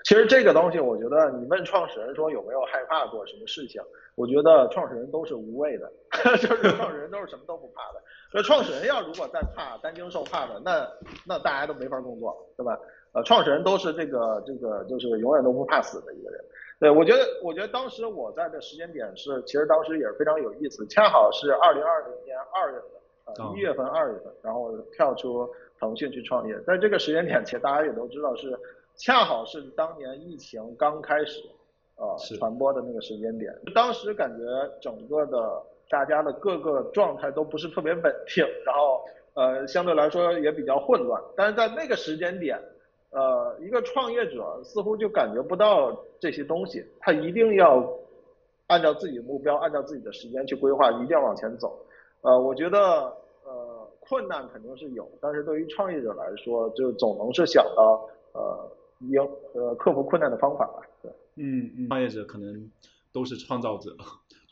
[0.04, 3.80] 其实这个东西，我觉得你问创始人说有没有害怕过什么事情，
[4.16, 5.90] 我觉得创始人都是无畏的，
[6.42, 8.02] 就是创始人都是什么都不怕的。
[8.34, 10.88] 那创始人要如果再怕担惊受怕的，那
[11.24, 12.76] 那大家都没法工作，对吧？
[13.12, 16.40] 呃，创始人都是这个这个就是永远都不怕死的一个人。
[16.82, 22.90] 对我觉得，我觉得当时我在的时间点是，其实当时也是非常有意思，恰好是二零二零年二月份，
[23.26, 26.58] 呃一月份二月份，然后跳出腾讯去创业。
[26.66, 28.58] 在这个时间点，其实大家也都知道是，
[28.96, 31.40] 恰好是当年疫情刚开始，
[31.94, 33.56] 呃传播的那个时间点。
[33.72, 34.44] 当时感觉
[34.80, 35.62] 整个的。
[35.90, 39.04] 大家的各个状态都不是特别稳定，然后
[39.34, 41.22] 呃相对来说也比较混乱。
[41.36, 42.58] 但是在那个时间点，
[43.10, 47.84] 呃一个创业者似乎就感觉不到这些东西，他一定要
[48.68, 51.84] 按照自己的目标，按照自己的时间去规划，一定要往前走。
[52.20, 52.78] 呃，我觉得
[53.44, 58.70] 呃困难肯定是有，但是对于创业者来说，就总能是想到呃
[59.00, 59.20] 应
[59.52, 60.80] 呃克服困难的方法吧。
[61.02, 62.70] 对，嗯嗯，创业者可能
[63.12, 63.90] 都是创造者。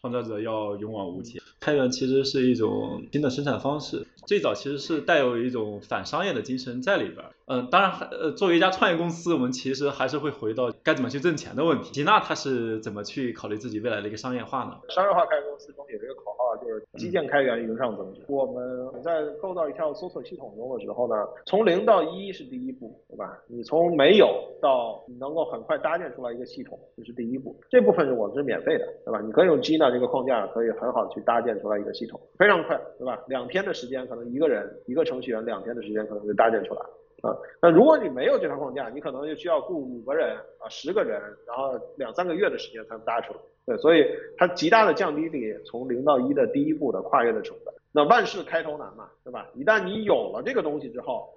[0.00, 1.39] 创造者要勇往无前。
[1.60, 7.30] 开源其实是一种新的生产方式，最早其实是带有一种反商业的精神在里边儿。
[7.46, 11.90] 嗯，当然，呃，作为一家创业公司，我们其实还是会回到该怎么去挣钱的问题。
[11.90, 14.78] 吉娜他是怎么去考虑自己未来的一个商业化呢？
[14.88, 16.29] 商业化开源公司中有一个口，
[16.64, 18.22] 就是基建开源，云上增值。
[18.28, 23.38] 我们在构造一套搜索系统中的时候呢，从零到一是第一步，对吧？
[23.46, 24.28] 你从没有
[24.62, 27.54] 到你能够很快搭建出来一个系统，这是第一步。
[27.68, 29.20] 这部分是我们是免费的，对吧？
[29.20, 31.50] 你可以用 Gina 这个框架，可以很好去搭建。
[31.50, 33.20] 建出来一个系统非常快，对吧？
[33.26, 36.80] 两天的时间，可能一个人一个程序员两天的时间可能就搭建出来
[37.22, 37.36] 啊。
[37.60, 43.40] 那如果你没有这套框架，你可能就需要雇五个人啊，十个人，然后两三个月的时间才能搭出来。
[43.66, 44.04] 对，所以
[44.36, 47.74] 它极大的降低你从零到一的第一步的跨越的成本。
[47.92, 49.46] 那万事开头难嘛，对吧？
[49.54, 51.28] 一旦你有了这个东西之后。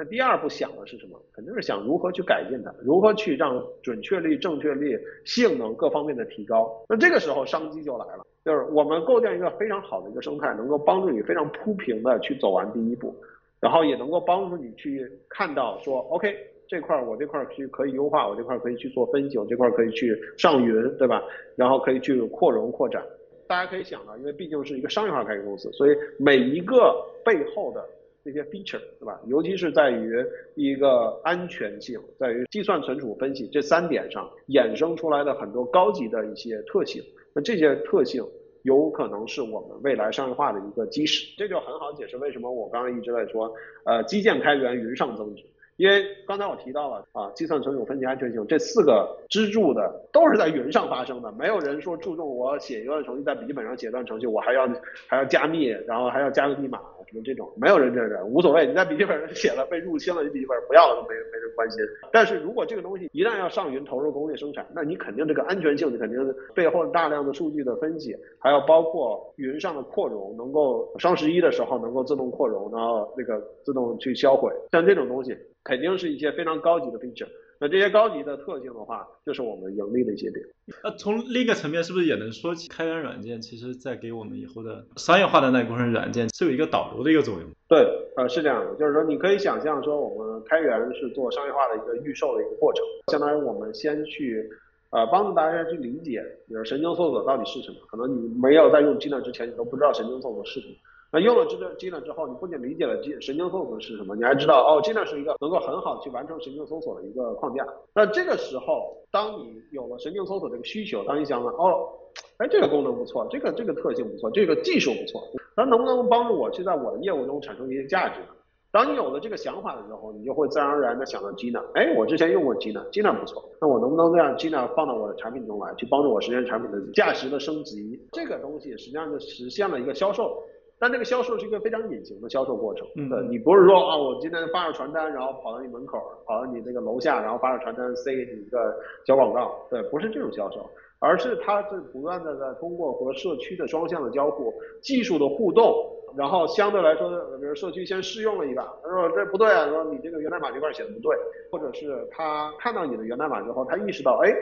[0.00, 1.20] 那第二步想的是什么？
[1.32, 6.72] 肯定是想如何去改进它，如何去让准确率、正确率、性能各方面的提高。
[6.88, 13.12] 那这个时候商机就来了，就是我们构建一个非常好的一个生态，能够帮助你非常铺平的去走完第一步，
[13.60, 16.34] 然后也能够帮助你去看到说，OK，
[16.66, 21.22] 这块我这块去可以优化，我这块可以去做分析，我这块可以去上云，对吧？
[21.56, 23.04] 然后可以去扩容扩展。
[23.46, 27.84] 大家可以想到，因为毕竟是一个商业化开源公司，所以每一个背后的。
[28.24, 29.18] 这些 feature 对吧？
[29.26, 30.22] 尤其是在于
[30.54, 37.02] 一个安全性，在于计算、存储、分析这三点上衍生出来的很多高级的一些特性。
[37.32, 38.22] 那这些特性
[38.68, 41.26] 有可能是我们未来商业化的一个基石。
[41.38, 43.50] 这就很好解释为什么我刚刚一直在说，
[43.84, 45.42] 呃，基建开源，云上增值。
[45.78, 54.68] 因为刚才我提到了啊，计算存储、分析、安全性这四个支柱的都是在云上发生的，没有人说注重我写一段程序在笔记本上写一段程序，我还要
[55.06, 61.80] 还要加密，然后还要加个密码什么这种，没有人这样，无所谓，你在笔记本上写了被入侵了，你笔记本不要了都没没人关心。
[62.12, 75.36] 但是如果这个东西一旦要上云投入工业生产，那你肯定这个安全性，你肯定背后大量的数据的分析，还要包括云上的扩容，能够双十一的时候能够自动扩容，然后那个自动去销毁，像这种东西。
[75.64, 77.28] 肯定是一些非常高级的 feature，
[77.60, 80.44] 那这些高级的特性的话，就是我们盈利的一些点。
[80.82, 87.44] 那从另一个层面，是不是也能说起开源软件，其实在给我们以后的商业化的那一部分软件是有一个导流的一个作用？
[87.68, 87.78] 对，
[88.16, 94.48] 呃，是这样的，就是说你可以想象说，我们开源是做商业化的一个预售的一个过程，相当于我们先去，
[94.90, 100.74] 呃，帮助大家去理解，比如神经搜索到底是什么，可能你没有在用 g n 之前，你都不知道神经搜索是什么。
[101.10, 107.66] 那用了这个 Gina 之后，你不仅理解了神神经搜索是什么，你还知道哦，Gina 是一个能够很好去完成神经搜索的一个框架。
[107.94, 111.88] 那这个时候，当你有了神经搜索这个需求，当你想了哦，
[112.36, 115.22] 哎，这个功能不错，这个这个特性不错，这个技术不错，
[115.56, 118.26] 那能不能帮助我去在我的业务中产生一些价值呢？
[118.70, 121.64] 当你有了这个想法的时候，你就会自然而然的想到 Gina。
[121.72, 127.98] 哎，我之前用过 Gina，Gina 不错，那我能不能让 Gina 放到我的产品中来，去帮助我实现产品的价值的升级？
[128.12, 130.42] 这个东西实际上就实现了一个销售。
[130.80, 140.64] 但这个销售是一个非常隐形的销售过程，对，你不是说啊，我今天发着传单，然后跑到你门口，跑到你这个楼下，然后发着传单塞给你一个小广告，对，不是这种销售，
[141.00, 145.74] 而是它是不断的在通过和社区的双向的交互、技术的互动，
[146.16, 151.16] 然后相对来说，比如社区先试用了一把，他说这不对啊，说你这个源代码这块写的不对，
[151.50, 154.32] 或者是他看到你的源代码之后，他意识到，哎。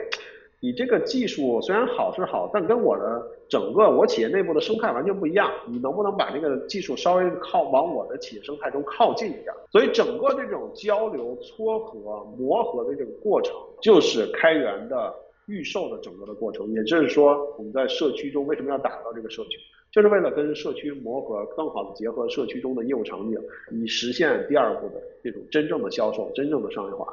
[0.59, 5.51] 你这个技术虽然好是好，但跟我的整个我企业内部的生态完全不一样。
[5.67, 9.53] 你能不能把这个技术稍微靠往我的企业生态中靠近一点？
[9.71, 15.13] 所以整个这种交流、撮合、磨合的这个过程，就是开源的
[15.45, 16.73] 预售的整个的过程。
[16.73, 19.59] 也就是说，我们在社区中为什么要打造这个社区，
[19.91, 23.37] 就是为了跟社区磨合，更好的结合社区中的业务场景，
[23.71, 27.07] 以实现第二步的这种真正的销售、真正的商业化。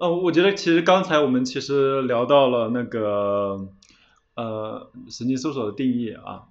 [0.00, 3.68] 呃，我觉得其实刚才我们其实聊到了那个
[4.34, 6.44] 呃神经搜索的定义啊，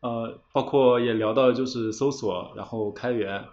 [0.00, 3.44] 呃，包括也聊到就是搜索，然后开源，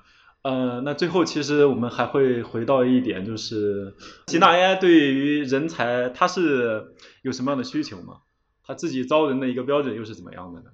[0.41, 3.93] 呃，那最后其实我们还会回到一点，就是
[4.25, 8.21] 吉纳 AI 对于人才它是有什么样的需求吗？
[8.65, 10.71] 他自己招人的一个标准又是怎么样的呢？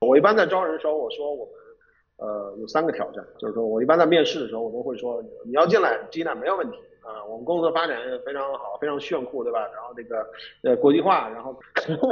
[0.00, 1.54] 我一般在招人的时候，我说我们
[2.18, 6.76] 呃有三个挑战，就是说我一般在面试的时候，我都会说你要进来，吉纳没有问题。
[7.02, 9.60] 啊，我们公司发展非常好，非常炫酷，对吧？
[9.74, 10.26] 然后那个
[10.62, 11.54] 呃国际化，然后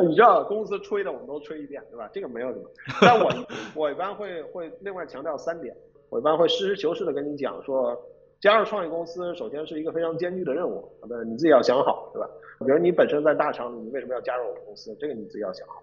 [0.06, 2.10] 你知道公司吹的我们都吹一遍，对吧？
[2.12, 2.64] 这个没有什么。
[3.00, 3.30] 但我
[3.74, 5.74] 我一般会会另外强调三点，
[6.08, 7.96] 我一般会实事求是的跟你讲说，
[8.40, 12.28] 加入创业公司首先是一个非常艰巨的任务，对你自己要想好，对吧？
[12.60, 14.94] 比如你本身在大厂里，你为什么要加入我们公司？
[14.98, 15.82] 这个你自己要想好。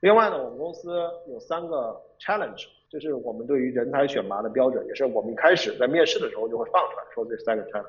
[0.00, 0.90] 另外呢，我们公司
[1.28, 7.86] 有三个 challenge，这是我们对于人才选拔的标准，也是我们一开始在面试的时候就会放出来说这三个 challenge。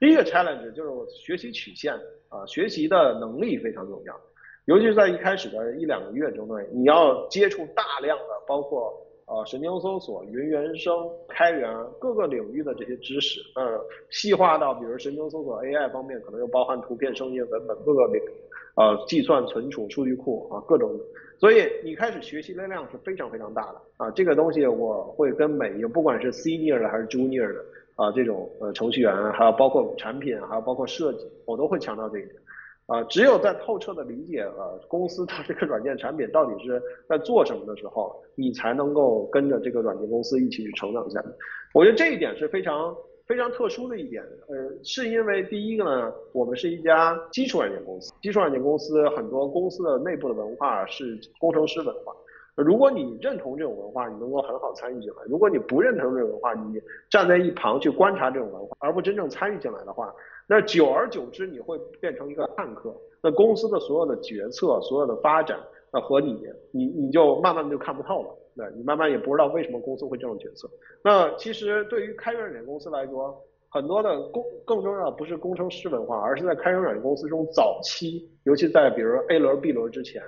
[0.00, 1.94] 第一个 challenge 就是学习曲线
[2.28, 4.20] 啊，学习的能力非常重要，
[4.66, 8.92] 尤其是在一开始的一两个月中呢，你要接触大量的包括
[9.26, 10.94] 呃神经搜索、云原生、
[11.28, 13.80] 开源各个领域的这些知识，呃，
[14.10, 18.20] 细化到比如神经搜索 AI 方面，可能又包含图片、声音、文本各个领，
[18.76, 20.90] 呃，计算、存储、数据库啊各种，
[21.38, 27.64] 所以你开始学习的量是非常非常大的啊，这个东西我会跟每一个不管是 senior 的还是 junior 的。
[27.96, 32.34] 啊，这种呃程序员，还有包括产品，还有包括设计，我都会强调这一点。
[32.86, 41.28] 啊，只有在透彻的理解了公司它这个软件产品到底是在做什么的时候，你才能够跟着这个软件公司一起去成长下去。
[41.72, 42.94] 我觉得这一点是非常
[43.26, 44.22] 非常特殊的一点。
[44.48, 52.12] 呃，是因为第一个呢，我们是一家基础软件公司，基础软件公司很多公司的内部的文化是工程师文化。
[52.62, 56.80] 如果你认同这种文化，你能够很好参与进来；如果你不认同这种文化，你
[57.10, 60.14] 站在一旁去观察这种文化，而不真正参与进来的话，
[60.48, 62.94] 那久而久之你会变成一个看客。
[63.20, 65.58] 那公司的所有的决策、所有的发展，
[65.92, 68.28] 那和你，你你就慢慢的就看不透了。
[68.54, 70.68] 那你慢慢也不知道为什么公司会这种决策。
[71.02, 73.36] 那其实对于开源软件公司来说，
[73.68, 80.22] 很多的工更重要的不是工程师文化，而是在开源软件公司中早期，尤其在比如 A 轮、B 轮之前。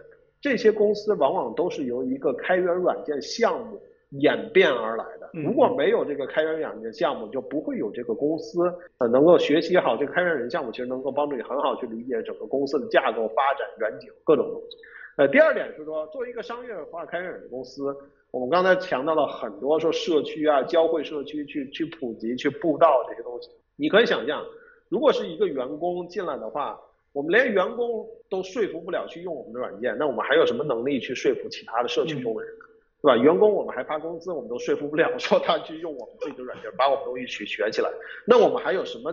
[0.47, 5.28] 这些公司往往都是由一个开源软件项目演变而来的。
[5.32, 14.76] 如果没有这个开源软件项目，就不会有这个公司呃能够学习好这个开源软件项目，其实能够帮助你很好去理解整个公司的架构、发展、远景各种东西。
[15.16, 17.92] 呃，第二点是说，作为一个商业化开源软件公司，
[18.30, 23.51] 我们刚才强调了很多说社区啊、教会社区去去普及、去布道这些东西。
[23.74, 24.44] 你可以想象，
[24.88, 26.78] 如果是一个员工进来的话，
[27.17, 32.53] 我们连员工都说服不了去用我们的软件，那我们还有什么能力去说服其他的社区中的人？
[33.01, 33.17] 对吧？
[33.17, 37.91] 员工我们还发工资，我们都说服不了， 说他去用我们自己的软件，把我们东西学学起来。
[38.27, 39.11] 那我们还有什么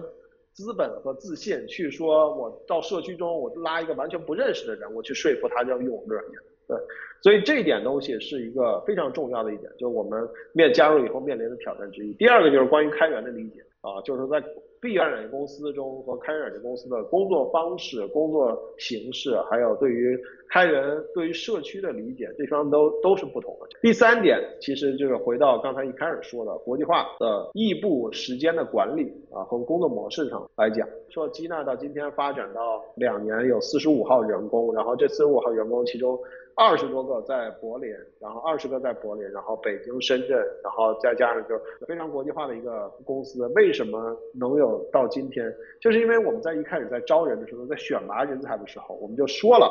[0.51, 6.38] 资本和自信去说，我到社区中，我拉一个完全不认识的人，我去说服他要用我们的软件？
[6.68, 6.78] 对，
[7.22, 12.14] 所以这一点东西是一个非常重要的一点，就是我们面加入以后面临的挑战之一。
[12.16, 14.43] 第二个就是关于开源的理解啊，就是在。
[14.84, 20.19] 闭源软件公司中和开源软件公司的工作方式、工作形式，还有对于
[20.49, 23.67] 开源、对于社区的理解，这方都都是不同的。
[23.81, 36.19] 第三点，其实就是回到刚才一开始说的国际化的异步时间的管理啊和工作模式上来讲，说基纳到今天发展到两年有四十五号员工，然后这四十五号员工其中。
[36.56, 37.89] 二十多个在柏林，
[38.20, 43.45] 然后二十个在柏林，然后北京、深圳，然后再加上就非常国际化的一个公司。
[43.56, 45.54] 为什么能有到今天？
[45.82, 49.68] 就是因为我们在一开始在招人的时候，在选拔人才的时候，我们就说了，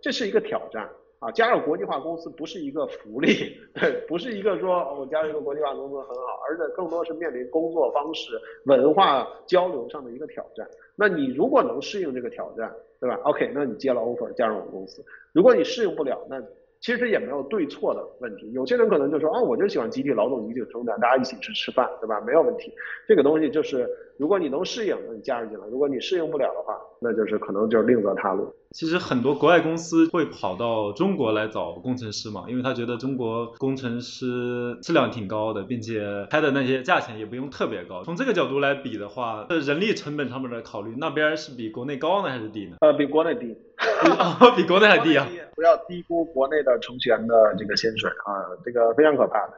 [0.00, 0.88] 这是一个挑战
[1.20, 1.30] 啊！
[1.32, 3.56] 加入国际化公司不是一个福利，
[4.06, 10.68] 不是一个说我加入一个国际化公司很好，而且更多是面临工作方式、文化交流上的一个挑战。
[10.94, 15.04] 那你如果能适应这个挑战，对吧？OK，那你接了 offer 加入我们公司。
[15.32, 16.42] 如果你适应不了，那
[16.80, 18.52] 其实也没有对错的问题。
[18.52, 22.20] 有些人可能就说啊，我就喜欢集体劳动、集体生产，大家一起去吃饭，对吧？
[22.20, 22.72] 没有问题。
[23.08, 23.88] 这个东西就是，
[24.18, 28.52] 如果你能适应，那你加入进来；如果你适应不了的话，那就是可能就是另择他路。
[28.76, 38.04] 其实很多国外公司会跑到中国来找工程师嘛，因为他觉得中国工程师质量挺高的，并且开的那些价钱也不用特别高。
[38.04, 42.76] 从这个角度来比的话，在人力成本上面的考虑，那边是比国内高呢还是低呢？
[42.82, 43.56] 呃，比国内低，
[44.54, 45.26] 比国内还低啊！
[45.54, 49.54] 不要低估国内的程序员的这个薪水啊，这个非常可怕的。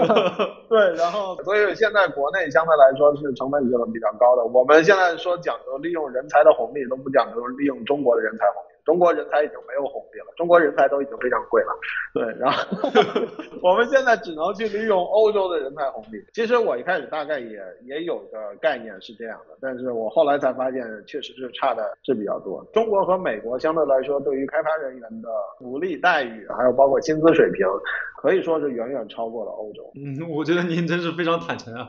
[0.70, 4.42] 对，然后所以现在国内相对来说是成本是比较高的。
[4.46, 8.61] 我们现在说讲究利用人才的红利，都不讲究利用中国的人才红利。
[8.84, 11.72] 中国人才已经没有红利了，中国人才都已经非常贵了。
[12.14, 12.58] 对，然后
[13.62, 16.18] 我们现在只能去利用欧洲的人才红利。
[16.34, 22.64] 其实我一开始大概也也有个概念是这样的，但是我后来才发现确实是差的是比较多。
[22.72, 25.28] 中国和美国相对来说，对于开发人员的
[25.58, 27.66] 福利待遇，还有包括薪资水平。
[28.22, 29.82] 可以说是远远超过了欧洲。
[29.96, 31.88] 嗯，我觉得您真是非常坦诚啊。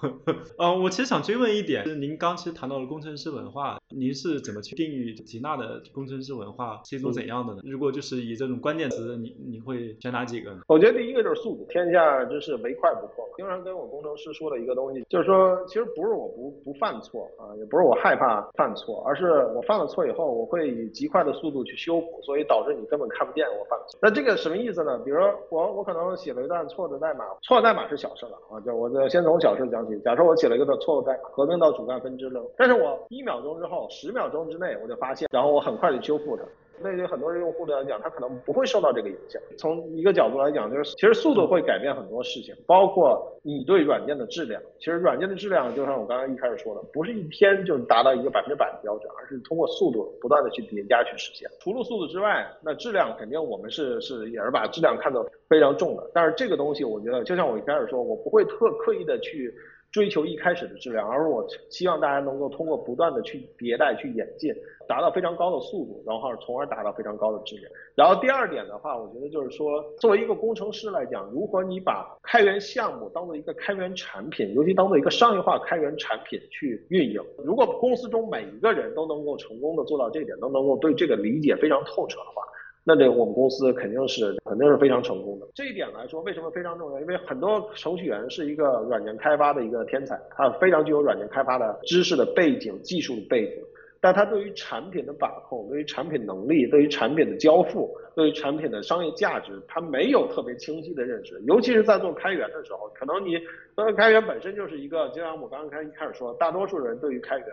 [0.56, 7.60] 呃，我其实想追问一点，就是您刚其实谈到了工程师文化，您是怎么去定义吉纳的工程师文化是一种怎样的呢？
[7.64, 10.60] 如果就是以这种关键词，你你会选哪几个呢？
[10.68, 13.24] 我觉得第一个就是速度，天下之事唯快不破。
[13.36, 23.98] 经常跟我工程师说的一个东西，就是说其实不是我不不犯错啊，也不是我害怕犯错，而是我犯了错以后，我会以极快的速度去修补，所以导致你根本看不见我犯错。
[24.00, 24.98] 那这个什么意思呢？
[25.04, 25.74] 比如说我。
[25.74, 29.98] 我可能写了一段错的代码，错的代码是小事了啊，就我就先从小事讲起。
[30.04, 36.42] 假设我写了一个错误代码，合并到主干分支了，但是我一秒钟之后，十秒钟之内我就发现，然后我很快的修复它。
[36.82, 39.40] 对于很多人用户来讲，他可能不会受到这个影响。
[39.56, 44.60] 从一个角度来讲，就是其实速度会改变很多事情，包括你对软件的质量。
[44.80, 51.48] 其实软件的质量，就像我刚刚一开始说的，不是一天就达到一个百分之百的标准，而是通过速度不断的去叠加去实现。
[51.60, 56.10] 除了速度之外，那质量肯定我们是是也是把质量看得非常重的。
[56.12, 59.54] 但是这个东西，我觉得就像我一开始说，我不会特刻意的去。
[59.94, 64.52] 追求一开始的质量，而我希望大家能够通过不断的去迭代、去演进，
[64.88, 67.70] 达到非常高的速度，然后从而达到非常高的质量。
[67.94, 82.42] 然后第二点的话，我觉得就是说，作为一个工程师来讲，如果你把开源项目当做一个开源产品，尤其当做一个商业化开源产品去运营，如果公司中每一个人都能够成功的做到这一点，都能够对这个理解非常透彻的话。
[82.86, 85.46] 那这我们公司肯定是肯定是非常成功的。
[85.54, 87.00] 这一点来说，为什么非常重要？
[87.00, 93.62] 因为很多程序员是一个软件开发的一个天才，他非常具有软件开发的知识的背景、技术的背景，
[94.02, 101.40] 但他对于产品的把控、对于产品能力、对于产品的交付、对于产品的商业价值，他没有特别清晰的认识。
[101.46, 103.36] 尤其是在做开源的时候，可能你
[103.76, 107.46] 呃开源本身就是一个，就像我刚刚开一开始说，大多数人对于开源。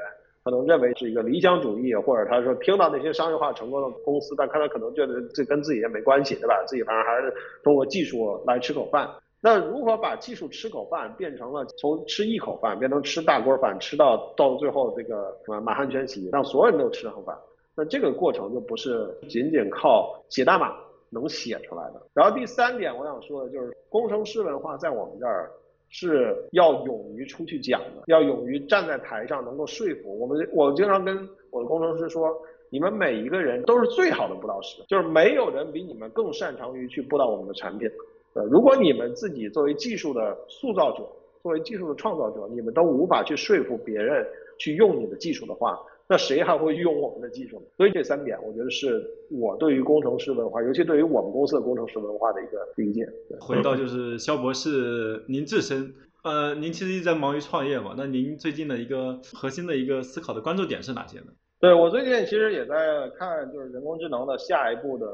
[0.43, 6.63] 可能认为是一个理想主义，或者他说听到那些商业化成功的公司，但看他可能觉得这跟自己也没关系，对吧？
[6.65, 7.31] 自己反正还是
[7.63, 9.07] 通过技术来吃口饭。
[9.39, 17.37] 那如何把技术吃口饭变成了从吃一口饭变成吃大锅饭，吃到到最后这个什么满汉全席，让所有人都吃上饭？
[17.75, 20.75] 那这个过程就不是仅仅靠写代码
[21.09, 22.01] 能写出来的。
[22.13, 25.51] 然后第三点我想说的就是，工程师文化在我们这儿。
[25.91, 30.49] 是要勇于出去讲的，要勇于站在台上能够说服我们。
[30.53, 31.15] 我经常跟
[31.51, 32.35] 我的工程师说，
[32.69, 37.89] 你们每一个人都是最好的布道师，就是没有人比你们更擅长于去布道我们的产品。
[38.33, 41.03] 呃，如果你们自己作为技术的塑造者，
[41.43, 44.25] 作为技术的创造者，你们都无法去说服别人
[44.57, 47.65] 去用你的技术的话，那谁还会用我们的技术呢？
[47.77, 53.07] 所以这三点，我觉得是我对于工程师文化，尤其对于我们公司的工程师文化的一个理解。
[53.39, 57.95] 回到就是肖博士，您自身，呃，您其实一直在忙于创业嘛？
[57.97, 61.27] 那您最近的一个核心的一个思考的关注点是哪些呢？
[61.61, 62.75] 对我最近其实也在
[63.17, 65.07] 看，就是人工智能的下一步的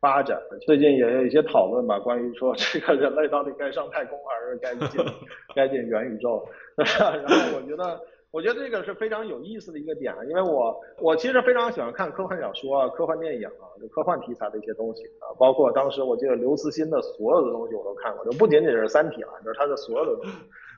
[0.00, 0.40] 发展。
[0.64, 5.04] 最近也有一些讨论吧，关于说这个人类到底该上太空还是该进
[5.56, 6.46] 该进元宇宙。
[6.76, 8.00] 然后我觉得。
[8.36, 20.28] 我觉得这个是非常有意思的一个点，因为我我其实非常喜欢看科幻小说啊、科幻电影啊，就科幻题材的一些东西啊，包括当时我记得刘慈欣的所有的东西我都看过，就不仅仅是《三体》了，就是他的所有的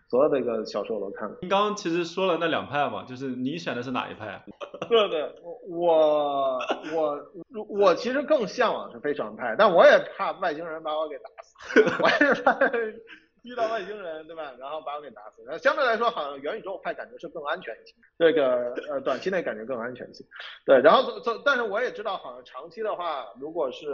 [0.09, 1.36] 所有的一个小说我都看过。
[1.40, 4.40] 您刚刚其实说了那两派嘛，就是你选的是哪一派？
[4.89, 5.22] 对对，
[5.68, 6.59] 我
[6.94, 7.18] 我
[7.55, 12.56] 我我其实更向往是飞船派，但我也怕外星人把我给打死， 我也是怕。
[13.43, 14.52] 遇到外星人，对吧？
[14.59, 15.43] 然后把我给打死。
[15.44, 17.94] 然后相对来说，好像元宇宙派感觉是更安全一些。
[18.19, 20.24] 这个呃，短期内感觉更安全一些。
[20.65, 23.86] 对，然后走，但是我也知道，好像长期的话，如果是，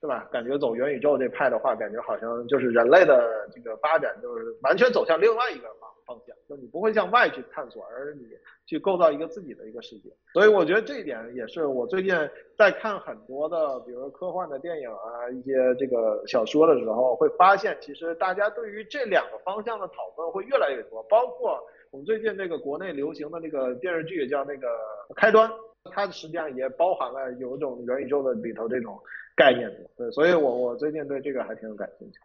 [0.00, 0.28] 对吧？
[0.32, 8.26] 感觉走元宇宙这派的话，感觉好像就是人类的这个发展就是完全走向另外一个方方向，就你不会向外去探索，而你。
[8.64, 12.14] 去构造一个自己的一个世界，所以我觉得这一点也是我最近
[12.56, 21.02] 在看很多的，比如说科幻的电影啊，一些这个小说的时候，会发现其实大家对于这两个方向的讨论会越来越多。
[21.10, 21.60] 包括
[21.90, 24.68] 我们最近这个国内流行的那个电视剧叫那个
[25.16, 25.50] 《开端》，
[25.90, 28.96] 它实际上也包含了有一种元宇宙的里头这种
[29.36, 29.68] 概念。
[29.96, 32.20] 对，所以我我最近对这个还挺有感兴趣。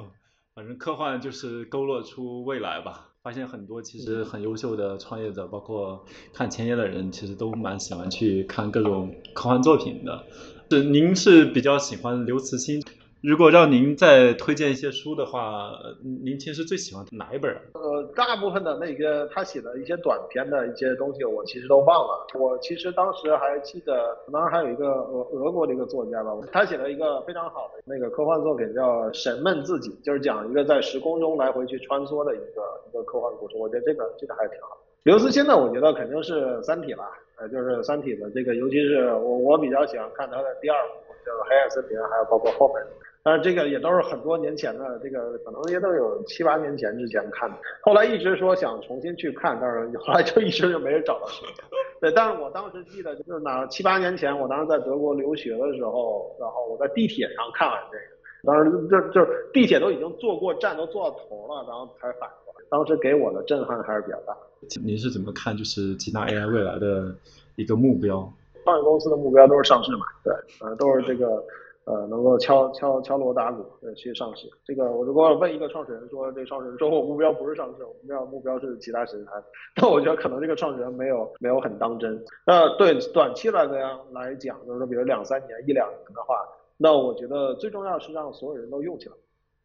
[0.60, 3.12] 反正科幻就是勾勒出未来吧。
[3.22, 6.04] 发现很多其实很优秀的创业者，包括
[6.34, 10.22] 看前沿的人，其实都蛮喜欢去看各种科幻作品的。
[10.70, 12.82] 是您是比较喜欢刘慈欣？
[13.22, 15.72] 如果让您再推荐一些书的话，
[16.24, 17.54] 您其实最喜欢哪一本？
[17.74, 22.26] 呃，大部分的那个他写的一些短篇的一些东西，我其实都忘了。
[22.38, 33.56] 我其实当时还记得，当时还有一个俄俄国的一个作家吧，他写了一个非常好的那个科幻作品，叫《审问自己》，就是讲一个在时空中来回去穿梭的一个一个科幻故事。
[33.58, 34.78] 我觉得这个这个还挺好。
[35.02, 37.04] 刘慈欣呢，我觉得肯定是《三体》了，
[37.36, 42.82] 呃，就是《三体》的这个，尤其是我我比较喜欢看他的第二部，叫《黑暗森林》，还有包括后面。
[43.22, 47.56] 但是这个也都是很多年前的，这个可能也都有七八年前之前看的。
[47.82, 51.64] 后来一直说想重新去看，但是后来就一直就没人找到时间。
[52.00, 62.64] 对，但是我当时记得就是哪七八年前，我当时在德国留学的时候，然后我在地铁上看完这个，当时就就是地铁都已经坐过站，都坐到头了，然后才反应过来。
[62.70, 64.34] 当时给我的震撼还是比较大。
[64.82, 67.14] 您是怎么看就是吉纳 AI 未来的
[67.56, 68.32] 一个目标？
[68.64, 70.06] 创业公司的目标都是上市嘛？
[70.24, 70.32] 对，
[70.66, 71.44] 呃，都是这个。
[71.86, 79.32] 呃，能够敲敲敲锣打鼓呃去上市，这个我如果问一个创始人说，这个创始人说我目标不是上市，我目标目标是其他平台，
[79.80, 82.22] 那我觉得可能这个创始人没有没有很当真。
[82.46, 86.36] 那对短期来讲来讲，就是说比如两三年一两年的话，
[86.76, 89.14] 那我觉得最重要是让所有人都用起来，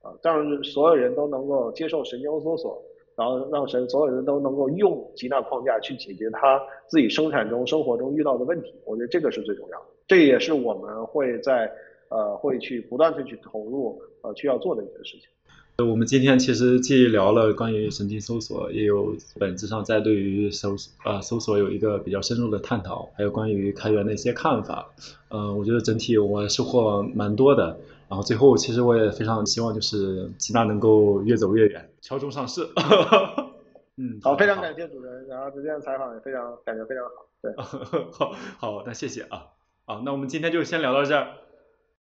[0.01, 2.81] 啊，让所有人都能够接受神经搜索，
[3.15, 11.69] 然后让神所有人都能够用极大框架去解决他自己生产中生活中遇到的问题，我觉得这个是最重要的，这也是我们会在。
[12.15, 15.27] 呃，会去不断的去投入，呃，去要做的一件事情。
[15.85, 24.93] 我们今天其实既聊了关于神经搜索，也有本质上在对于搜呃搜索有一个比较深入的探讨，还有关于开源的一些看法。
[25.29, 27.77] 嗯，我觉得整体我收获蛮多的。
[28.07, 32.61] 然后最后，其实我也非常希望就是吉纳能够越走越远，敲钟上市。
[33.97, 37.27] 嗯，好，非常感谢主持人，然后今天的采访也非常感觉非常好。
[37.41, 37.53] 对，
[38.13, 39.47] 好， 好，那谢谢啊。
[39.85, 41.27] 好，那我们今天就先聊到这儿。